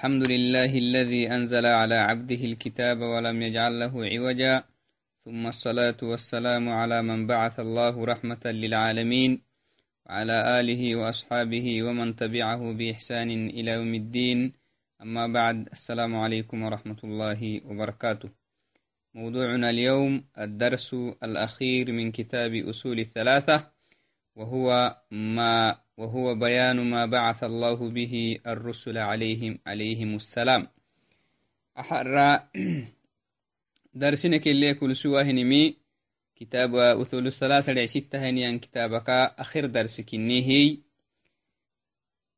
الحمد 0.00 0.22
لله 0.32 0.72
الذي 0.78 1.28
أنزل 1.28 1.66
على 1.66 1.94
عبده 1.94 2.40
الكتاب 2.50 3.00
ولم 3.00 3.42
يجعل 3.42 3.80
له 3.80 3.92
عوجا. 4.12 4.64
ثم 5.24 5.46
الصلاة 5.46 6.00
والسلام 6.02 6.68
على 6.68 7.02
من 7.02 7.26
بعث 7.26 7.60
الله 7.60 8.04
رحمة 8.04 8.40
للعالمين 8.44 9.42
وعلى 10.06 10.60
آله 10.60 10.96
وأصحابه 10.96 11.82
ومن 11.82 12.16
تبعه 12.16 12.72
بإحسان 12.72 13.30
إلى 13.48 13.70
يوم 13.70 13.94
الدين. 13.94 14.52
أما 15.02 15.26
بعد 15.26 15.68
السلام 15.72 16.16
عليكم 16.16 16.62
ورحمة 16.62 17.00
الله 17.04 17.60
وبركاته. 17.68 18.28
موضوعنا 19.14 19.70
اليوم 19.70 20.24
الدرس 20.38 20.94
الأخير 21.22 21.92
من 21.92 22.12
كتاب 22.12 22.54
أصول 22.54 22.98
الثلاثة 22.98 23.70
وهو 24.36 24.96
ما 25.10 25.76
وهو 26.00 26.34
بيان 26.34 26.90
ما 26.90 27.06
بعث 27.06 27.44
الله 27.44 27.90
به 27.90 28.38
الرسل 28.46 28.98
عليهم 28.98 29.58
عليهم 29.66 30.14
السلام. 30.16 30.68
أحرى 31.78 32.48
درسنا 33.94 34.36
اللي 34.46 34.74
كل 34.74 34.96
سواه 34.96 35.22
نمي. 35.32 35.76
كتاب 36.36 36.74
أثول 36.74 37.26
الثلاثة 37.26 37.72
لعسيتة 37.72 38.28
هنيان 38.28 38.58
كتابك. 38.58 39.10
أخير 39.38 39.66
درس 39.66 40.00
كنيه 40.00 40.76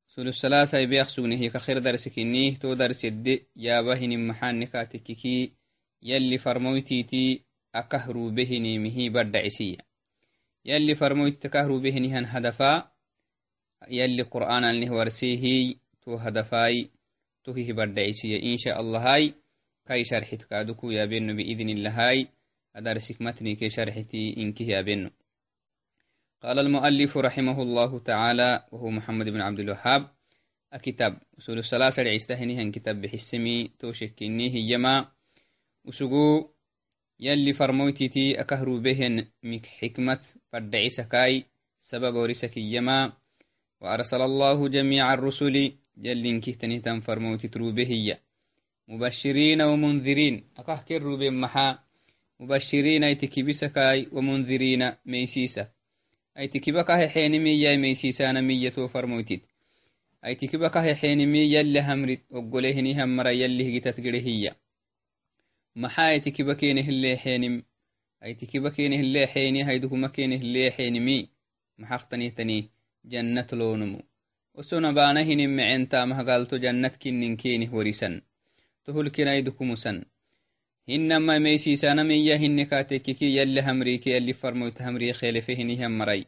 سول 0.08 0.28
الثلاثة 0.28 0.78
يبيخ 0.78 1.08
سونه 1.08 1.48
كخير 1.48 1.78
درس 1.78 2.08
كنيه 2.08 2.54
تو 2.54 2.74
درس 2.74 3.04
الدي 3.04 3.46
يا 3.56 3.82
بهن 3.82 4.26
محان 4.26 4.58
نكاتككي 4.58 5.52
يلي 6.02 6.38
فرمويتيتي 6.38 7.42
أكهرو 7.74 8.30
بهني 8.30 8.78
مهي 8.78 9.08
برد 9.08 9.36
عسية 9.36 9.78
يلي 10.64 10.94
فرمويت 10.94 11.42
تكهرو 11.42 11.80
بهني 11.80 12.12
هن 12.12 12.24
هدفا. 12.26 12.91
يلي 13.88 14.22
قرآن 14.22 14.64
اللي 14.64 14.90
ورسيه 14.90 15.74
تو 16.02 16.16
هدفاي 16.16 16.90
تو 17.44 17.52
هي 17.52 17.72
بردعيسية 17.72 18.42
إن 18.42 18.56
شاء 18.56 18.80
الله 18.80 19.14
هاي 19.14 19.34
كاي 19.86 20.04
شرحت 20.04 20.42
كادوكو 20.42 20.90
يا 20.90 21.04
بينو 21.04 21.36
بإذن 21.36 21.68
الله 21.68 21.90
هاي. 21.90 22.28
أدرسك 22.76 23.22
متني 23.22 23.54
كي 23.54 23.68
شرحتي 23.68 24.36
إنك 24.36 24.60
يا 24.60 24.80
بينو. 24.80 25.10
قال 26.42 26.58
المؤلف 26.58 27.16
رحمه 27.16 27.62
الله 27.62 27.98
تعالى 27.98 28.66
وهو 28.72 28.90
محمد 28.90 29.26
بن 29.28 29.40
عبد 29.40 29.60
الوهاب 29.60 30.10
الكتاب. 30.74 31.20
أصول 31.38 31.58
الثلاثة 31.58 32.02
لعيستهني 32.02 32.62
هن 32.62 32.70
كتاب 32.70 33.00
بحسمي 33.00 33.68
توشكيني 33.78 34.50
هيما 34.54 35.12
وسقو 35.84 36.50
يلي 37.20 37.52
فرمويتي 37.52 38.40
أكهرو 38.40 38.80
بهن 38.80 39.26
مك 39.42 39.66
حكمة 39.66 40.20
فردعيسكاي 40.52 41.44
سبب 41.80 42.14
ورسك 42.14 42.56
يما 42.56 43.12
وأرسل 43.82 44.22
الله 44.22 44.68
جميع 44.68 45.14
الرسل 45.14 45.72
جل 45.98 46.40
كهتنه 46.40 46.78
تنفرموت 46.78 47.46
تروبهية 47.46 48.20
مبشرين 48.88 49.62
ومنذرين 49.62 50.44
أكه 50.56 50.82
كر 50.88 51.30
محا. 51.30 51.78
مبشرين 52.40 53.04
ايتكبسكاي 53.04 54.08
ومنذرين 54.12 54.92
ميسيسة 55.06 55.68
ايتكبكه 56.38 57.08
حينمي 57.08 57.50
يا 57.50 57.76
ميسيسانا 57.76 58.40
مية 58.40 58.70
فرموتت 58.70 59.40
ايتكبكه 60.24 60.94
حينمي 60.94 61.38
يلي 61.38 61.80
همرت 61.80 62.20
وقلهني 62.30 63.04
همرا 63.04 63.30
يلي 63.30 63.78
هجتت 63.78 64.00
محا 65.76 66.10
ايتكبكينه 66.10 66.88
اللي 66.88 67.16
حينم 67.16 67.62
ايتكبكينه 68.24 68.96
اللي 68.96 69.26
حيني 69.26 69.68
هيدكو 69.68 69.96
مكينه 69.96 70.36
اللي 70.36 70.70
حينمي 70.70 71.28
محاقتني 71.78 72.30
تنيه 72.30 72.81
jannat 73.04 73.52
loonumu 73.52 74.00
osona 74.54 74.92
baana 74.92 75.20
hinin 75.28 75.50
mecentamahgalto 75.50 76.58
jannat 76.64 76.98
kinninkenih 77.02 77.70
warisan 77.76 78.14
tohulkinaidukumussan 78.84 80.04
hinama 80.88 81.38
meysiisanamiyya 81.46 82.36
hinnikaatekkiki 82.42 83.36
yalli 83.36 83.60
hamriike 83.60 84.10
yalli 84.10 84.34
farmoyta 84.34 84.84
hamriye 84.84 85.12
khelefe 85.20 85.56
hinihan 85.60 85.92
maray 85.92 86.22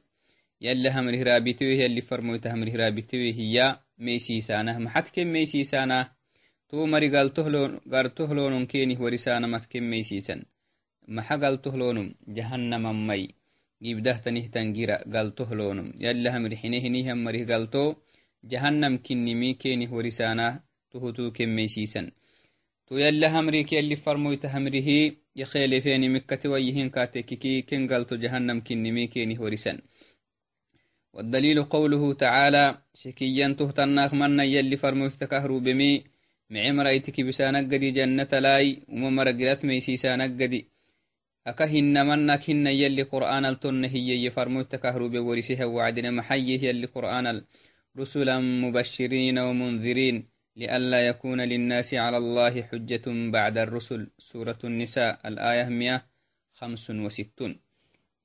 yalli 0.61 0.89
hamri 0.97 1.19
hiraabitiweh 1.19 1.79
yalli 1.85 2.03
farmoyta 2.09 2.51
hamri 2.51 2.71
hiraabitiweh 2.75 3.35
hiyya 3.37 3.67
meysiisaanah 3.99 4.77
maxadken 4.85 5.29
meysiisaanah 5.37 6.05
tuu 6.69 6.87
mari 6.87 7.09
gartoh 7.95 8.31
loononkenih 8.39 8.99
warisaana 9.05 9.47
matken 9.55 9.85
meysiisan 9.93 10.41
maxa 11.17 11.37
galtoh 11.43 11.75
loonum 11.81 12.09
jahannamammai 12.37 13.25
gibdahtanihtan 13.85 14.73
gira 14.77 14.97
galtohlonum 15.15 15.89
yalahamrixinehinihan 16.05 17.19
marih 17.27 17.45
galto 17.53 17.85
jahannam 18.53 18.95
kinnimi 19.07 19.51
kenih 19.63 19.91
warisanah 19.97 20.53
tuhutu 20.93 21.25
kemmeysiisan 21.37 22.07
to 22.87 22.95
yala 23.05 23.29
hamriki 23.35 23.75
yalli 23.79 23.97
farmoyta 24.05 24.49
hamrihi 24.55 24.99
yakhelefeni 25.43 26.09
mikkatiwayihin 26.17 26.89
katekiki 26.97 27.55
ken 27.69 27.83
galto 27.93 28.15
jahannam 28.25 28.59
kinnimi 28.67 29.05
kenih 29.15 29.41
warisan 29.45 29.79
والدليل 31.15 31.59
قوله 31.75 32.03
تعالى 32.25 32.65
شكيا 32.95 33.49
تهتناخ 33.59 34.11
من 34.15 34.41
يلي 34.41 34.77
فرموتك 34.77 35.23
كهروبمي 35.31 36.05
معمر 36.51 36.87
ايتك 36.89 37.21
بسانك 37.21 37.65
جنة 37.99 38.33
لاي 38.45 38.67
وممر 38.89 39.29
قرات 39.39 39.61
ميسيسانك 39.65 40.31
aka 41.45 41.67
hinamanak 41.67 42.43
hina 42.47 42.71
yalli 42.71 43.05
qur'anal 43.05 43.57
tonna 43.61 43.89
hiyeye 43.89 44.31
farmoyta 44.31 44.79
kahrube 44.79 45.19
woriseha 45.19 45.67
wacdina 45.77 46.11
maxaye 46.13 46.59
yalli 46.67 46.87
qur'anal 46.89 47.45
رسلا 48.03 48.39
مبشرين 48.39 49.39
ومنذرين 49.39 50.17
لئلا 50.57 51.01
يكون 51.09 51.41
للناس 51.41 51.95
على 51.95 52.17
الله 52.17 52.63
حجة 52.63 53.07
بعد 53.07 53.59
الرسل. 53.59 54.11
سورة 54.19 54.59
النساء 54.65 55.29
الآية 55.29 55.69
165 55.69 57.61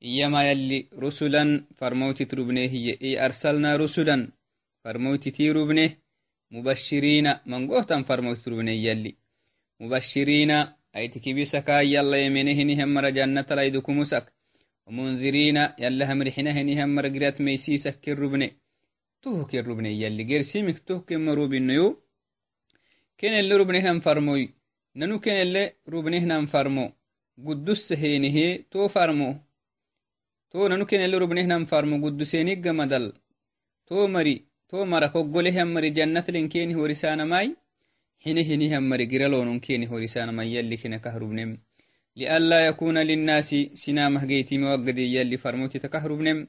إيما 0.04 0.52
يلي 0.52 0.90
رسلا 0.98 1.66
فرموت 1.78 2.24
تربنيه 2.24 2.70
هي. 2.70 2.98
إي 3.02 3.26
أرسلنا 3.26 3.76
رسلا 3.76 4.32
فرموت 4.84 5.30
تيربنيه 5.30 6.02
مبشرين. 6.52 7.34
من 7.46 7.72
قوتا 7.72 8.02
فرموت 8.02 8.38
تربنيه 8.38 8.90
يلي. 8.90 9.16
مبشرين 9.80 10.52
أيتكبسكا 10.99 11.81
يلا 11.81 12.17
يمينهن 12.25 12.71
همر 12.81 13.05
جنة 13.19 13.49
ليدكمسك 13.59 14.25
ومنذرين 14.87 15.59
يلا 15.83 16.05
همرحنهن 16.13 16.69
همر 16.79 17.05
قرات 17.15 17.37
ميسيسك 17.47 18.01
كالربني 18.05 18.49
توه 19.23 19.45
كالربني 19.51 19.93
يلي 20.03 20.23
غير 20.29 20.43
سيمك 20.43 20.79
توه 20.79 21.01
كمروبين 21.09 21.71
يو 21.71 21.87
كين 23.19 23.33
اللي 23.41 23.55
ربنهن 23.61 23.99
فرموي 24.07 24.45
ننو 24.97 25.21
كين 25.25 25.37
اللي 25.45 25.73
ربنهن 25.95 26.47
فرمو 26.47 26.87
قدس 27.47 27.93
هينه 28.03 28.37
تو 28.71 28.89
فرمو 28.89 29.31
تو 30.51 30.69
ننو 30.69 30.85
كين 30.91 31.01
اللي 31.05 31.17
ربنهن 31.25 31.65
فرمو 31.65 31.97
قدسيني 32.07 32.55
قمدل 32.65 33.05
تو 33.87 34.07
مري 34.15 34.37
تو 34.69 34.85
مرك 34.93 35.15
وقوله 35.17 35.63
همري 35.63 35.91
جنة 35.99 36.27
لنكينه 36.35 36.77
ورسانا 36.83 37.25
ماي 37.33 37.47
hine 38.24 38.44
hinihan 38.44 38.84
mari 38.84 39.06
giralonun 39.08 39.60
keni 39.60 39.86
horisanama 39.86 40.44
yalli 40.44 40.78
kina 40.78 41.00
kahrubnem. 41.00 41.58
Lianla 42.16 42.62
yakuna 42.68 43.04
linnasi 43.04 43.72
sinamah 43.82 44.26
geytime 44.30 44.66
waggadi 44.72 45.14
yalli 45.16 45.38
farmotita 45.38 45.90
kahrubnem. 45.90 46.48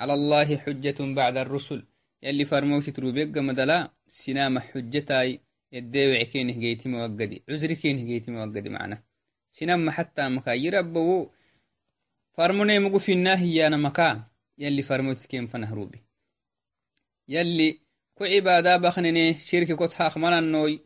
على 0.00 0.14
الله 0.14 0.56
حجة 0.56 0.98
بعد 1.00 1.36
الرسل 1.36 1.86
يلي 2.22 2.44
فرموت 2.44 2.90
تروبيق 2.90 3.38
مدلا 3.38 3.90
سنام 4.08 4.58
حجتاي 4.58 5.40
يدوع 5.72 6.22
كينه 6.22 6.52
جيتي 6.52 6.88
موقدي 6.88 7.42
عذري 7.48 7.74
كينه 7.74 8.04
جيتي 8.04 8.30
موقدي 8.30 8.68
معنا 8.68 9.02
سنام 9.50 9.90
حتى 9.90 10.28
مكا 10.28 10.50
يربو 10.50 11.28
فرموني 12.36 12.78
مقو 12.78 12.98
في 12.98 13.12
الناهي 13.12 13.66
أنا 13.66 13.76
مكا 13.76 14.24
يلي 14.58 14.82
فرموت 14.82 15.26
كيم 15.26 15.46
فنهروبي 15.46 16.00
يلي 17.28 17.78
كو 18.14 18.24
عبادة 18.24 18.76
بخنني 18.76 19.34
شركة 19.34 19.74
كوت 19.74 19.92
حاق 19.92 20.18
منانوي 20.18 20.80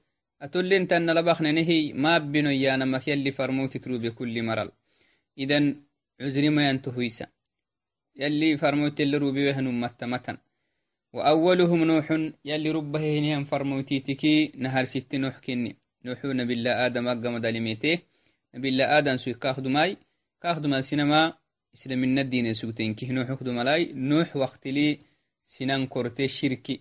أتولين 0.45 0.89
تن 0.89 1.11
لبخننه 1.11 1.71
ما 2.03 2.19
بنو 2.19 2.51
يانا 2.51 2.85
مكيالي 2.85 3.31
فرموت 3.31 3.77
ترو 3.77 3.99
بكل 3.99 4.43
مرل. 4.43 4.71
إذن 5.39 5.65
عزري 6.21 6.49
ما 6.49 6.69
ينتهيسا 6.69 7.27
يلي 8.17 8.57
فرموت 8.57 9.01
اللي 9.01 9.17
روبي 9.17 9.49
وهن 9.49 9.67
متمتا 9.81 10.39
وأولهم 11.13 11.85
نوح 11.85 12.07
يلي 12.45 12.71
ربه 12.71 13.19
هنهم 13.19 13.45
فرموتي 13.45 14.01
تكي 14.01 14.53
نهر 14.57 14.85
ست 14.85 15.15
نوح 15.15 15.39
كني. 15.39 15.77
نوح 16.05 16.25
نبي 16.25 16.55
الله 16.55 16.87
آدم 16.87 17.09
أقام 17.09 17.39
دلميته 17.39 17.99
نبي 18.55 18.69
الله 18.69 18.99
آدم 18.99 19.17
سوي 19.17 19.35
كاخدو 19.35 19.69
ماي. 19.69 19.97
كاخدو 20.43 20.69
مال 20.69 20.85
سينما. 20.85 21.33
إسلام 21.75 22.05
الدين 22.19 22.53
سوتين 22.53 22.95
كيه 22.95 23.13
نوح 23.13 23.33
خدو 23.33 23.53
ملاي. 23.53 23.93
نوح 23.93 24.37
وقت 24.37 24.67
لي 24.67 24.99
سنان 25.45 25.87
كورتي 25.87 26.29
شركي. 26.29 26.81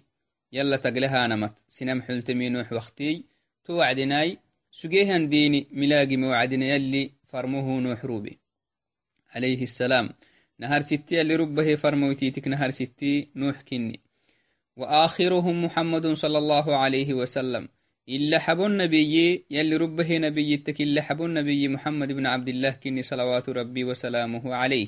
يلا 0.51 0.77
تقلها 0.77 1.27
نمت. 1.27 1.56
سنام 1.68 2.01
حلتمي 2.01 2.50
نوح 2.50 2.74
وقتي. 2.74 3.32
تو 3.65 3.74
وعدناي 3.74 4.38
سجيهن 4.71 5.30
ديني 5.30 5.68
ملاقي 5.71 6.18
موعدنا 6.18 6.65
يلي 6.65 7.12
فرموه 7.27 7.80
نوح 7.80 8.06
روبي 8.06 8.39
عليه 9.36 9.63
السلام. 9.63 10.10
نهار 10.60 10.81
ستي 10.81 11.21
اللي 11.21 11.36
ربه 11.36 11.75
فرموتيتك 11.75 12.48
نهار 12.48 12.71
ستي 12.71 13.30
نوح 13.36 13.62
كني. 13.62 14.00
وآخرهم 14.75 15.65
محمد 15.65 16.07
صلى 16.07 16.38
الله 16.38 16.75
عليه 16.75 17.13
وسلم. 17.13 17.69
إلا 18.10 18.39
حبون 18.39 18.77
نبي 18.77 19.45
يلي 19.51 19.75
ربه 19.77 20.18
نبي 20.18 20.57
تك 20.57 20.81
إلا 20.81 21.01
حبون 21.01 21.33
نبي 21.33 21.68
محمد 21.68 22.12
بن 22.12 22.25
عبد 22.25 22.48
الله 22.48 22.71
كني 22.71 23.01
صلوات 23.01 23.50
ربي 23.50 23.83
وسلامه 23.83 24.56
عليه. 24.56 24.88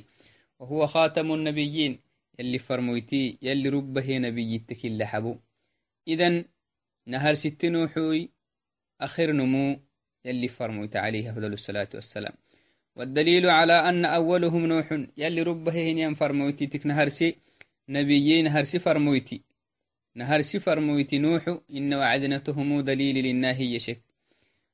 وهو 0.59 0.85
خاتم 0.85 1.33
النبيين. 1.33 1.99
يلي 2.39 2.57
فرمويتي 2.57 3.37
يلي 3.41 3.69
ربه 3.69 4.17
نبي 4.17 4.59
تك 4.59 4.85
إلا 4.85 5.05
حبو. 5.05 5.35
إذن 6.07 6.45
نهر 7.07 7.33
ست 7.33 7.65
نوحوي 7.65 8.34
أخر 9.01 9.31
نمو 9.31 9.79
يلي 10.25 10.47
فرمويت 10.47 10.95
عليه 10.95 11.31
أفضل 11.31 11.53
الصلاة 11.53 11.89
والسلام. 11.93 12.33
والدليل 12.95 13.49
على 13.49 13.73
أن 13.73 14.05
أولهم 14.05 14.65
نوح 14.65 14.99
يلي 15.17 15.41
ربه 15.41 15.91
هنيان 15.91 16.13
فرمويتي 16.13 16.67
تك 16.67 16.85
نهرسي 16.85 17.35
نبيين 17.89 18.47
هرسي 18.47 18.79
فرمويتي. 18.79 19.41
نهرسي 20.15 20.59
فرمويتي 20.59 21.17
نوح 21.17 21.57
إن 21.71 21.93
وعدنتهم 21.93 22.81
دليل 22.81 23.15
للناهي 23.25 23.75
يشك 23.75 24.01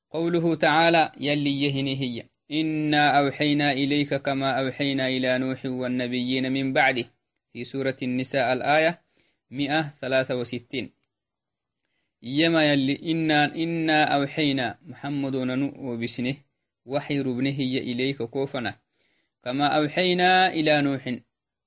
قوله 0.09 0.56
تعالى 0.56 1.12
يلي 1.19 1.62
يهني 1.63 1.95
هي 2.01 2.25
إنا 2.51 3.19
أوحينا 3.19 3.71
إليك 3.71 4.13
كما 4.13 4.50
أوحينا 4.59 5.07
إلى 5.07 5.38
نوح 5.38 5.65
والنبيين 5.65 6.51
من 6.51 6.73
بعده. 6.73 7.06
في 7.53 7.63
سورة 7.63 7.97
النساء 8.03 8.53
الآية 8.53 9.01
163 9.51 10.89
يما 12.23 12.71
يلي 12.71 13.12
إنا, 13.12 13.56
إنا 13.56 14.03
أوحينا 14.03 14.77
محمد 14.81 15.35
ننؤ 15.35 15.95
بسنه 15.95 16.35
وحي 16.85 17.21
ربنه 17.21 17.59
إليك 17.89 18.23
كوفنا. 18.23 18.79
كما 19.44 19.68
أوحينا 19.68 20.53
إلى 20.53 20.81
نوح 20.81 21.15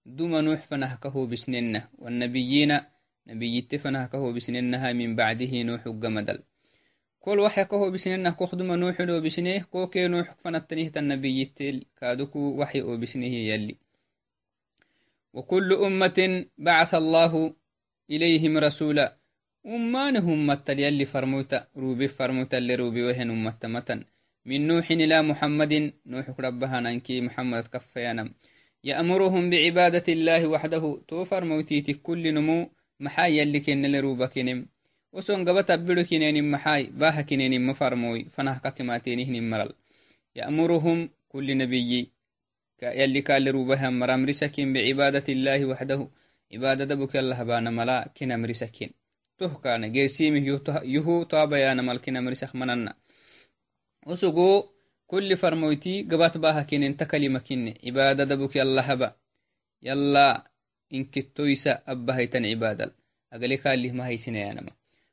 دم 0.06 0.36
نوح 0.36 0.62
فنهكه 0.62 1.26
بسننه 1.26 1.88
والنبيين 1.98 2.80
نبي 3.26 3.78
فنهكه 3.78 4.32
بسننها 4.32 4.92
من 4.92 5.16
بعده 5.16 5.62
نوح 5.62 5.88
جمدل 5.88 6.38
كل 7.24 7.40
وحي 7.40 7.64
كهو 7.64 7.90
بسننه 7.90 8.30
كخدم 8.30 8.72
نوح 8.72 9.00
لو 9.00 9.20
بسنه 9.20 9.58
كوكي 9.58 10.08
نوح 10.08 10.34
فنتنيه 10.34 10.92
النبي 10.96 11.44
تل 11.44 11.84
كادوكو 11.96 12.38
وحي 12.60 12.80
أو 12.80 12.96
بسنه 12.96 13.26
يلي. 13.26 13.76
وكل 15.32 15.72
أمة 15.72 16.46
بعث 16.58 16.94
الله 16.94 17.54
إليهم 18.10 18.58
رسولا. 18.58 19.16
أمانهم 19.66 20.46
متل 20.46 20.78
يلي 20.80 21.04
فرموتا 21.04 21.66
روبي 21.76 22.08
فرموتا 22.08 22.58
اللي 22.58 22.74
روبي 22.74 23.02
وهن 23.02 23.30
أمتا 23.30 23.68
متن 23.68 24.04
من 24.46 24.66
نوح 24.66 24.90
إلى 24.90 25.22
محمد 25.22 25.92
نوح 26.06 26.26
ربها 26.40 26.80
ننكي 26.80 27.20
محمد 27.20 27.64
كفيانم 27.72 28.34
يأمرهم 28.84 29.50
بعبادة 29.50 30.06
الله 30.08 30.46
وحده 30.46 31.00
توفر 31.08 31.44
موتيتي 31.44 31.92
كل 31.94 32.34
نمو 32.34 32.70
محاي 33.00 33.38
يلي 33.38 33.60
كن 33.60 33.82
لروبا 33.92 34.26
كنم 34.26 34.66
وسون 35.12 35.48
قبا 35.48 35.62
تبلو 35.68 36.04
كنين 36.04 36.50
محاي 36.50 36.82
باها 37.00 37.22
كنين 37.22 37.66
مفرموي 37.66 38.24
فنه 38.34 38.58
ككماتينهن 38.64 39.50
مرل 39.50 39.72
يأمرهم 40.36 40.98
كل 41.28 41.56
نبي 41.58 42.10
يلي 42.82 43.20
كان 43.22 43.44
لروبها 43.44 43.90
مرام 43.90 44.24
رسكين 44.26 44.72
بعبادة 44.72 45.26
الله 45.28 45.60
وحده 45.70 46.00
عبادة 46.52 46.84
دبك 46.84 47.16
الله 47.16 47.42
بانا 47.42 47.70
ملا 47.70 47.98
رسكين 48.52 49.03
كل 55.06 55.36
فرمويتي 55.36 56.02
قبات 56.02 56.38
باها 56.38 56.62
كنين 56.62 56.96
تكلمة 56.96 57.38
كني 57.38 57.74
عبادة 57.86 58.24
دبك 58.24 58.56
يلا 58.56 58.92
هبا. 58.92 59.16
يلا 59.82 60.50
إن 60.94 61.04
كتويسا 61.04 61.82
أبهيتن 61.86 62.44
عبادة. 62.46 62.94
أقلك 63.32 63.66
اللي 63.66 63.92
ما 63.92 64.08
هي 64.08 64.16
سنيانما 64.16 64.70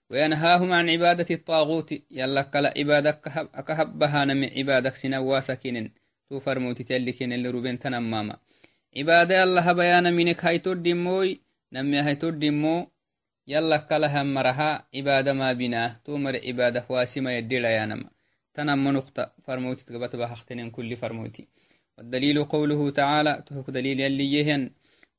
وينهاهم 0.09 0.71
عن 0.73 0.89
عبادة 0.89 1.35
الطاغوت. 1.35 1.91
يلا 2.11 2.41
كلا 2.41 2.73
عبادة 2.77 3.21
أكهبها 3.55 4.25
نمي. 4.25 4.47
عبادة 4.59 4.89
سنواسا 4.89 5.55
كنين 5.55 5.91
تو 6.29 6.39
فرموتي 6.39 6.83
تلي 6.83 7.11
كنين 7.11 7.33
اللي 7.33 7.49
روبين 7.49 7.79
تنماما 7.79 8.37
عبادة 8.97 9.41
يلا 9.41 9.71
هبيانا 9.71 10.11
منك 10.11 10.45
هايتو 10.45 10.73
دموي 10.73 11.41
نمي 11.73 11.97
هايتو 11.97 12.29
دمو 12.29 12.90
يلا 13.51 13.77
كلا 13.77 14.21
هم 14.21 14.33
مرها 14.33 14.87
عبادة 14.95 15.33
ما 15.33 15.87
تو 16.05 16.17
مر 16.17 16.35
عبادة 16.47 16.85
واسما 16.89 17.37
يديلا 17.37 17.69
يانما 17.69 18.09
تنم 18.53 18.87
نقطة 18.97 19.31
فرموتي 19.43 19.85
تقبت 19.85 20.15
بحختنين 20.15 20.69
كل 20.71 20.95
فرموتي. 20.95 21.47
والدليل 21.97 22.43
قوله 22.43 22.91
تعالى 22.91 23.43
تهك 23.47 23.69
دليل 23.69 23.99
يلي 23.99 24.33
يهن. 24.33 24.71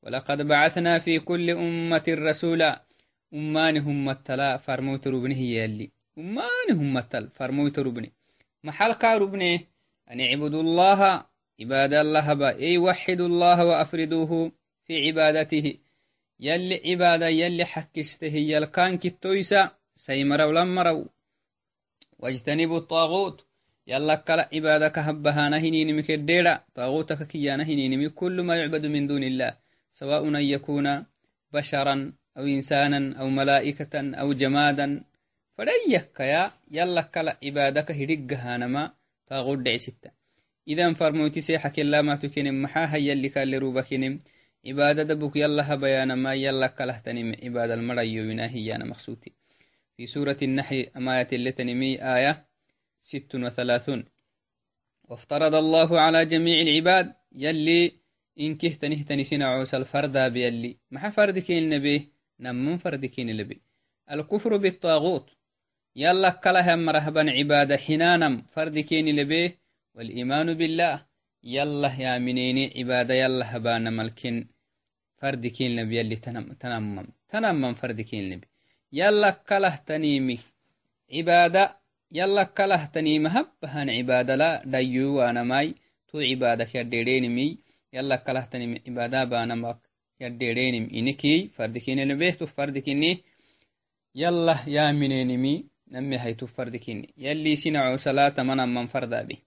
ولقد 0.03 0.41
بعثنا 0.41 0.99
في 0.99 1.19
كل 1.19 1.49
أمة 1.49 2.03
رسولا 2.09 2.85
أمانهم 3.33 4.05
متلا 4.05 4.57
فرموت 4.57 5.07
ربنه 5.07 5.37
يلي. 5.37 5.91
أمانهم 6.17 6.93
متل 6.93 7.29
فرموت 7.29 7.79
ربني. 7.79 8.11
محل 8.63 9.21
ربني 9.21 9.67
أن 10.11 10.19
اعبدوا 10.21 10.61
الله 10.61 11.25
عباد 11.61 11.93
الله 11.93 12.33
با 12.33 12.49
أي 12.59 12.77
وحدوا 12.77 13.27
الله 13.27 13.65
وأفردوه 13.65 14.51
في 14.85 15.07
عبادته. 15.07 15.82
يلي 16.39 16.81
عبادة 16.85 17.27
يلي 17.27 17.65
حكسته 17.65 18.35
يلكان 18.35 18.97
كتويسا 18.97 19.71
سيمروا 19.95 20.51
لمروا 20.51 21.05
واجتنبوا 22.19 22.77
الطاغوت. 22.77 23.45
يلا 23.87 24.15
كلا 24.15 24.49
عبادك 24.53 24.99
هبها 24.99 25.49
نهنين 25.49 25.97
مكديرا 25.97 26.63
طاغوتك 26.75 27.27
كيا 27.27 27.55
نهنين 27.55 28.09
كل 28.09 28.41
ما 28.41 28.55
يعبد 28.55 28.85
من 28.85 29.07
دون 29.07 29.23
الله. 29.23 29.57
سواء 29.91 30.27
أن 30.27 30.35
يكون 30.35 31.05
بشرا 31.53 32.13
أو 32.37 32.43
إنسانا 32.43 33.19
أو 33.19 33.29
ملائكة 33.29 34.15
أو 34.15 34.33
جمادا. 34.33 35.03
فليك 35.57 36.19
يا 36.19 36.51
يلا 36.71 37.01
كلا 37.01 37.37
عبادك 37.43 37.91
هرقها 37.91 38.57
نما 38.57 38.93
طاغوت 39.27 39.57
دعي 39.57 39.77
ستة. 39.77 40.11
إذا 40.67 40.93
فرموتي 40.93 41.41
سيحك 41.41 41.79
الله 41.79 42.01
ما 42.01 42.15
تكنم 42.15 42.61
محاها 42.61 42.97
يلي 42.97 43.29
كان 43.29 43.47
لروبكنم 43.51 44.19
عبادة 44.65 45.03
دبك 45.03 45.35
يلا 45.35 45.73
هبيانا 45.73 46.15
ما 46.15 46.33
يلا 46.33 46.67
كلا 46.67 46.97
تنم 47.05 47.35
عبادة 47.43 47.73
المرأي 47.73 48.21
بناهي 48.21 48.75
أنا 48.75 48.85
مخصوتي 48.85 49.31
في 49.97 50.05
سورة 50.05 50.37
النحل 50.41 50.87
أماية 50.97 51.27
لتنمي 51.31 52.15
آية 52.15 52.45
ست 53.01 53.35
وثلاثون. 53.35 54.05
وافترض 55.03 55.55
الله 55.55 55.99
على 55.99 56.25
جميع 56.25 56.61
العباد 56.61 57.13
يلي 57.31 57.91
إن 58.39 58.55
كهت 58.55 58.85
نهتني 58.85 59.23
سنعوس 59.23 59.75
الفردا 59.75 60.27
بيلي. 60.27 60.77
ما 60.91 61.09
فرد 61.09 61.39
كين 61.39 61.69
نبي 61.69 62.13
نمم 62.39 62.77
فرد 62.77 63.05
كين 63.05 63.37
لبي 63.37 63.61
الكفر 64.11 64.57
بالطاغوت. 64.57 65.29
يلا 65.95 66.29
كلها 66.29 66.75
مرهبا 66.75 67.31
عبادة 67.31 67.77
حنانم 67.77 68.41
فرد 68.41 68.79
كين 68.79 69.15
لبي 69.15 69.57
والإيمان 69.95 70.53
بالله 70.53 71.05
يلا 71.43 71.99
يا 71.99 72.17
منيني 72.17 72.73
عبادة 72.77 73.13
يلا 73.13 73.57
هبان 73.57 73.93
ملكين 73.93 74.52
فرد 75.23 75.47
كين 75.47 75.75
نبي 75.75 75.97
يلي 75.99 76.15
تنمم 76.15 76.53
تنمم 76.53 77.07
تنمم 77.29 77.73
فرد 77.73 78.01
كين 78.01 78.29
نبي. 78.29 78.47
يلا 78.93 79.29
كله 79.49 79.75
تنيمي 79.75 80.39
عبادة 81.13 81.63
يلا 82.11 82.43
كله 82.43 82.85
تنيم 82.85 83.27
هبهن 83.27 83.89
عبادة 83.89 84.35
لا 84.35 84.49
ديو 84.65 85.15
وأنا 85.17 85.43
ماي. 85.43 85.75
تو 86.07 86.19
عبادة 86.19 86.67
يديرين 86.75 87.25
مي. 87.35 87.57
يلا 87.93 88.15
كله 88.15 88.45
تنيم 88.51 88.71
عبادة 88.87 89.23
بانا 89.23 89.55
ماك 89.55 89.79
يديرين 90.21 90.75
إنكي 90.97 91.47
فردكين 91.55 92.07
نبيه 92.07 92.31
فردكيني 92.31 93.11
يلا 94.15 94.55
يا 94.67 94.91
منين 94.91 95.31
مي. 95.43 95.65
نمي 95.91 96.17
هاي 96.17 96.35
فردكيني 96.35 97.13
يلي 97.17 97.55
سنعو 97.55 97.97
صلاة 97.97 98.37
من 98.43 98.59
من 98.75 98.85
فردا 98.87 99.21
به 99.23 99.37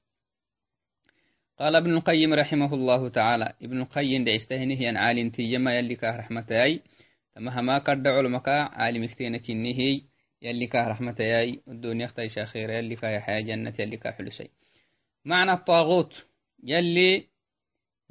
قال 1.58 1.76
ابن 1.76 1.96
القيم 1.96 2.34
رحمه 2.34 2.74
الله 2.74 3.08
تعالى 3.08 3.54
ابن 3.62 3.80
القيم 3.80 4.24
دعستهنه 4.24 4.82
ين 4.82 4.96
عالم 4.96 5.30
تيما 5.30 5.78
يلي 5.78 5.96
كاه 5.96 6.16
رحمتي 6.16 6.80
تمهما 7.34 7.78
قد 7.78 8.06
علمك 8.06 8.48
عالم 8.48 9.04
اختينك 9.04 9.50
هي 9.50 10.02
يلي 10.42 10.66
كاه 10.66 10.88
رحمة 10.88 11.16
ياي 11.20 11.62
الدنيا 11.68 12.04
اختيشا 12.04 12.44
خير 12.44 12.70
يلي 12.70 12.96
كاه 12.96 13.18
حياة 13.18 13.40
جنة 13.40 13.74
يلي 13.78 13.96
كاه 13.96 14.10
حلسي 14.10 14.50
معنى 15.24 15.52
الطاغوت 15.52 16.26
يلي 16.64 17.28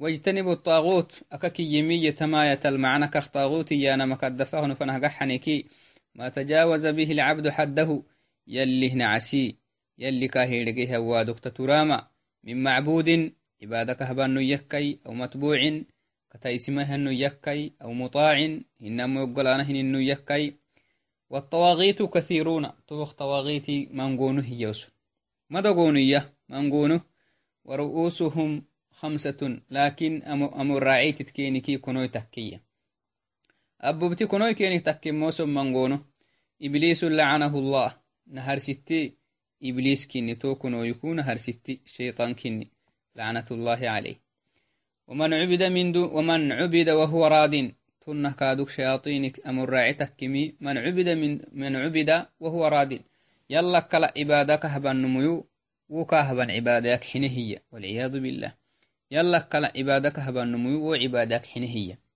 واجتنبوا 0.00 0.52
الطاغوت 0.52 1.22
أكاكي 1.32 1.62
يمية 1.62 2.10
تماية 2.10 2.60
المعنى 2.64 3.08
كاخطاغوت 3.08 3.72
يانا 3.72 4.06
مكدفه 4.06 4.74
فنه 4.74 4.98
قحنكي 4.98 5.66
ما 6.14 6.28
تجاوز 6.28 6.86
به 6.86 7.12
العبد 7.12 7.48
حده 7.48 8.02
يلي 8.46 8.88
نعسي 8.94 9.56
يلي 9.98 10.28
كاهيرقه 10.28 10.98
وادك 10.98 11.38
تتراما 11.40 12.15
من 12.44 12.62
معبود 12.62 13.32
عبادك 13.62 14.02
هبان 14.02 14.36
يكي 14.38 14.98
أو 15.06 15.14
متبوع 15.14 15.80
كتايسمهن 16.30 17.06
يكي 17.08 17.72
أو 17.82 17.92
مطاع 17.92 18.58
إنما 18.82 19.20
يقولانهن 19.22 19.76
إنه 19.76 20.00
يكي 20.02 20.54
والطواغيت 21.30 22.02
كثيرون 22.02 22.70
توخ 22.88 23.12
طواغيتي 23.12 23.88
منقونه 23.92 24.52
يوسف 24.52 24.92
مدقونية 25.50 26.34
منقونه 26.48 27.00
ورؤوسهم 27.64 28.64
خمسة 28.90 29.60
لكن 29.70 30.22
أمو 30.22 30.78
الراعي 30.78 31.12
تتكينكي 31.12 31.78
كنوي 31.78 32.08
تكية 32.08 32.62
أبو 33.80 34.14
كنوي 34.14 34.54
كيني 34.54 34.80
تكي 34.80 35.10
موسم 35.10 35.48
منقونه 35.54 36.04
إبليس 36.62 37.04
لعنه 37.04 37.58
الله. 37.58 37.96
نهر 38.26 38.58
ستي 38.58 39.14
إبليس 39.70 40.06
كني 40.06 40.34
توكن 40.34 40.74
ويكون 40.74 41.16
نهر 41.16 41.36
ستي 41.36 41.80
شيطان 41.86 42.34
كني 42.34 42.70
لعنة 43.16 43.46
الله 43.50 43.88
عليه. 43.88 44.16
ومن 45.08 45.34
عبد 45.34 45.62
من 45.62 45.92
دو 45.92 46.18
ومن 46.18 46.52
عبد 46.52 46.88
وهو 46.90 47.26
راض 47.26 47.54
تنه 48.00 48.32
كادوك 48.32 48.68
شياطينك 48.70 49.46
أمر 49.46 49.70
راعتك 49.70 50.12
كمي 50.18 50.54
من 50.60 50.78
عبد 50.78 51.08
من 51.08 51.40
من 51.52 51.76
عبد 51.76 52.26
وهو 52.40 52.66
راض 52.66 52.92
يلا 53.50 53.80
كلا 53.80 54.12
عبادك 54.16 54.66
هبن 54.66 54.96
نميو 54.96 55.46
وكاهبن 55.88 56.50
عبادك 56.50 57.04
حنهية 57.04 57.62
والعياذ 57.72 58.12
بالله. 58.20 58.52
يلا 59.10 59.38
كلا 59.38 59.72
عبادك 59.76 60.18
هبن 60.18 60.48
نميو 60.48 60.90
وعبادك 60.90 61.46
حنهية 61.46 62.06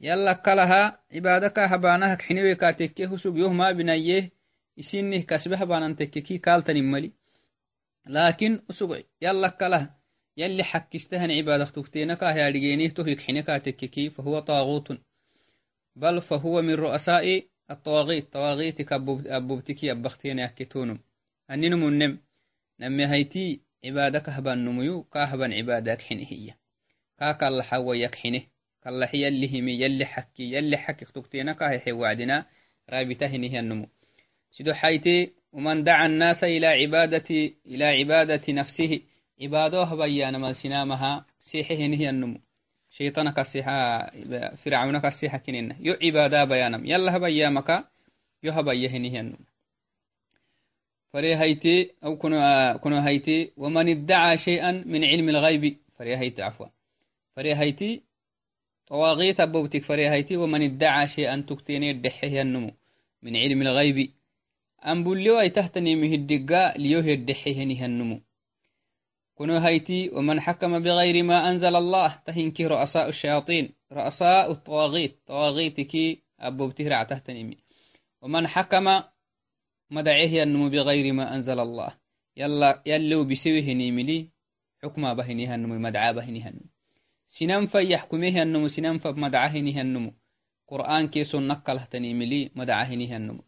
يلا 0.00 0.32
كلها 0.32 1.00
عبادك 1.12 1.58
هبانك 1.58 2.22
حنوي 2.22 2.54
كاتكي 2.54 3.08
حسب 3.08 3.36
يوم 3.36 3.56
ما 3.56 3.72
بنيه 3.72 4.32
isinnih 4.76 5.22
kasbe 5.30 5.56
habanan 5.56 5.96
tekkeki 5.96 6.40
kaaltanin 6.46 6.88
mali 6.92 7.10
lakin 8.16 8.52
usug 8.70 8.90
yalla 9.20 9.50
kalah 9.60 9.84
يلي 10.38 10.64
حكستهن 10.64 11.30
عبادة 11.30 11.64
تكتينك 11.64 12.24
هي 12.24 12.48
أرجينيه 12.48 12.88
تهيك 12.88 13.20
حينك 13.20 13.46
تككي 13.46 14.10
فهو 14.10 14.38
طاغوت. 14.38 14.98
بل 15.96 16.22
فهو 16.22 16.62
من 16.62 16.74
رؤساء 16.74 17.44
الطواغيت. 17.70 18.32
طواغيتك 18.32 18.92
أبوبتكي 18.92 19.92
أبختين 19.92 20.38
يكتونم 20.38 20.98
أنين 21.50 21.74
منم 21.74 22.18
نمي 22.80 23.06
هيتي 23.06 23.60
عبادك 23.84 24.28
هبان 24.28 24.64
نميو 24.64 25.02
كاهبان 25.02 25.52
عبادك 25.52 26.02
حين 26.02 26.18
هي. 26.18 26.54
كاكا 27.18 27.48
الله 27.48 27.62
حوى 27.62 28.00
يكحنه 28.00 28.42
كالله 28.82 29.10
يلي 29.14 29.60
همي 29.60 29.80
يلي 29.80 30.04
حكي 30.04 30.52
يلي 30.52 30.76
حكي 30.76 31.04
تكتينك 31.04 31.62
هي 31.62 31.92
وعدنا. 31.92 32.46
رابطة 32.90 33.26
هي 33.26 33.58
النمو. 33.60 33.88
سيدو 34.51 34.73
حيتي 34.73 35.33
ومن 35.53 35.83
دعا 35.83 36.05
الناس 36.05 36.43
إلى 36.43 36.67
عبادة 36.67 37.51
إلى 37.65 37.85
عبادة 37.85 38.53
نفسه 38.53 39.01
عبادوها 39.41 39.95
بيان 39.95 40.35
ما 40.35 40.53
سنامها 40.53 41.25
سيحه 41.39 41.75
هي 41.75 42.09
النمو 42.09 42.39
شيطان 42.89 43.29
كسيحة 43.29 44.09
فرعون 44.55 44.97
كسيحة 44.99 45.37
كنين 45.37 45.75
يو 45.79 45.95
عبادة 46.03 46.43
بيانم 46.43 46.85
يلا 46.85 47.17
بيامك 47.17 47.85
يو 48.43 48.51
هبيه 48.51 48.89
هي 48.89 49.19
النمو 49.19 49.51
فري 51.13 51.35
هيتي 51.35 51.91
أو 52.03 52.17
كنو, 52.17 52.37
كنو 52.83 52.97
هيتي 52.97 53.51
ومن 53.57 53.89
ادعى 53.89 54.37
شيئا 54.37 54.71
من 54.85 55.03
علم 55.05 55.29
الغيب 55.29 55.77
فري 55.97 56.17
هيتي 56.17 56.41
عفوا 56.41 56.67
فري 57.35 57.55
هيتي 57.55 58.03
طواغيت 58.87 59.39
أبوتك 59.39 59.83
فري 59.83 60.09
هيتي 60.09 60.37
ومن 60.37 60.61
ادعى 60.61 61.07
شيئا 61.07 61.45
تكتيني 61.49 61.91
الدحيه 61.91 62.41
النمو 62.41 62.71
من 63.23 63.37
علم 63.37 63.61
الغيب 63.61 64.11
أن 64.86 65.04
بليو 65.04 65.40
أي 65.40 65.48
تحتني 65.48 65.96
مهدقا 65.96 66.78
ليو 66.78 67.00
هدحيه 67.00 67.86
النمو 67.86 68.20
كنو 69.34 69.56
هيتي 69.56 70.10
ومن 70.10 70.40
حكم 70.40 70.78
بغير 70.78 71.22
ما 71.22 71.50
أنزل 71.50 71.76
الله 71.76 72.14
تهنكي 72.26 72.66
رؤساء 72.66 73.08
الشياطين 73.08 73.74
رؤساء 73.92 74.50
الطواغيت 74.50 75.20
طواغيتك 75.26 76.22
أبو 76.40 76.66
بتهرع 76.68 77.02
تحتني 77.02 77.58
ومن 78.22 78.46
حكم 78.46 79.02
مدعيه 79.90 80.42
النمو 80.42 80.68
بغير 80.68 81.12
ما 81.12 81.34
أنزل 81.34 81.60
الله 81.60 81.90
يلا 82.36 82.82
يلو 82.86 83.24
بسويه 83.24 83.72
نيملي 83.74 84.30
حكما 84.82 85.14
بهنيها 85.14 85.54
النمو 85.54 85.78
مدعا 85.78 86.12
بهنيها 86.12 86.48
النمو 86.48 86.70
سننف 87.26 87.74
يحكميه 87.74 88.42
النمو 88.42 88.68
سننف 88.68 89.06
مدعاه 89.06 89.56
النمو 89.56 90.12
قرآن 90.66 91.08
كيس 91.08 91.34
نقل 91.34 91.80
تنيملي 91.80 92.50
مدعاه 92.54 92.92
النمو 92.94 93.44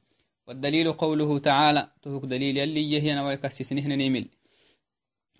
والدليل 0.49 0.93
قوله 0.93 1.39
تعالى 1.39 1.83
تهك 2.03 2.23
دليل 2.25 2.57
يلي 2.57 2.93
يهي 2.93 3.15
نويكسسنه 3.15 3.87
نيمل 3.87 4.27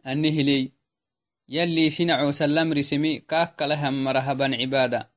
أنه 0.07 0.37
لي 0.49 0.73
يلي 1.49 1.91
سنعو 1.91 2.33
سلم 2.33 2.73
رسمي 2.73 3.19
كاك 3.19 3.63
لهم 3.63 4.05
مرهبا 4.05 4.57
عبادة. 4.61 5.11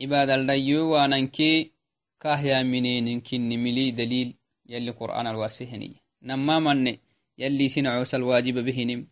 عبادة 0.00 0.34
الليو 0.34 0.90
واننكي 0.92 1.70
كاهيا 2.20 2.62
منين 2.62 3.20
كن 3.20 3.48
ملي 3.64 3.90
دليل 3.90 4.34
يلي 4.72 4.90
قرآن 4.90 5.26
الواسهني 5.26 5.90
نما 6.22 6.58
من 6.58 6.96
يلي 7.38 7.68
سنعو 7.68 8.04
سالواجب 8.04 8.56
بهنم. 8.66 9.06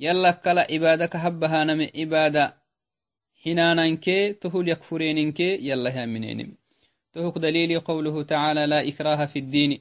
يلا 0.00 0.30
كلا 0.30 0.62
عبادك 0.72 1.16
هبها 1.16 1.64
نم 1.64 1.80
عبادة. 1.96 2.44
حناننكي 3.42 4.32
تهول 4.32 4.68
يكفريننكي 4.68 5.68
يلا 5.68 5.90
هيا 5.94 6.06
منينم 6.06 6.61
تهك 7.12 7.38
دليل 7.38 7.80
قوله 7.80 8.22
تعالى 8.22 8.66
لا 8.66 8.88
إكراه 8.88 9.26
في 9.26 9.38
الدين. 9.38 9.80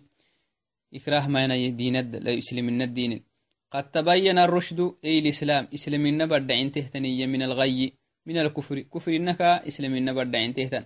إكراه 0.94 1.28
ما 1.28 1.70
دين 1.70 1.96
لا 2.12 2.32
يسلم 2.32 2.82
الدين. 2.82 3.24
قد 3.72 3.92
تبين 3.92 4.38
الرشد 4.38 4.96
أي 5.06 5.20
الإسلام. 5.20 5.68
إسلام 5.74 6.06
النبرد 6.06 6.72
تهتنية 6.72 7.26
من 7.26 7.42
الغي. 7.44 7.94
من 8.26 8.38
الكفر. 8.38 8.80
كفر 8.80 9.16
إنك 9.16 9.42
إسلام 9.42 9.96
النبرد 9.96 10.54
تهتن. 10.54 10.86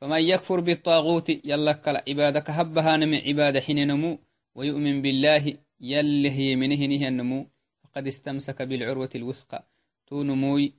فمن 0.00 0.20
يكفر 0.20 0.60
بالطاغوت 0.60 1.28
يلك 1.44 1.88
عبادك 2.08 2.50
هبها 2.50 2.96
نم 2.96 3.14
عبادة 3.14 3.60
حين 3.60 3.86
نمو. 3.86 4.18
ويؤمن 4.54 5.02
بالله 5.02 5.56
يله 5.80 6.30
هي 6.30 6.56
منه 6.56 6.86
نهي 6.86 7.08
النمو. 7.08 7.46
فقد 7.82 8.06
استمسك 8.06 8.62
بالعروة 8.62 9.10
الوثقى. 9.14 9.66
تو 10.06 10.22
نموي. 10.22 10.72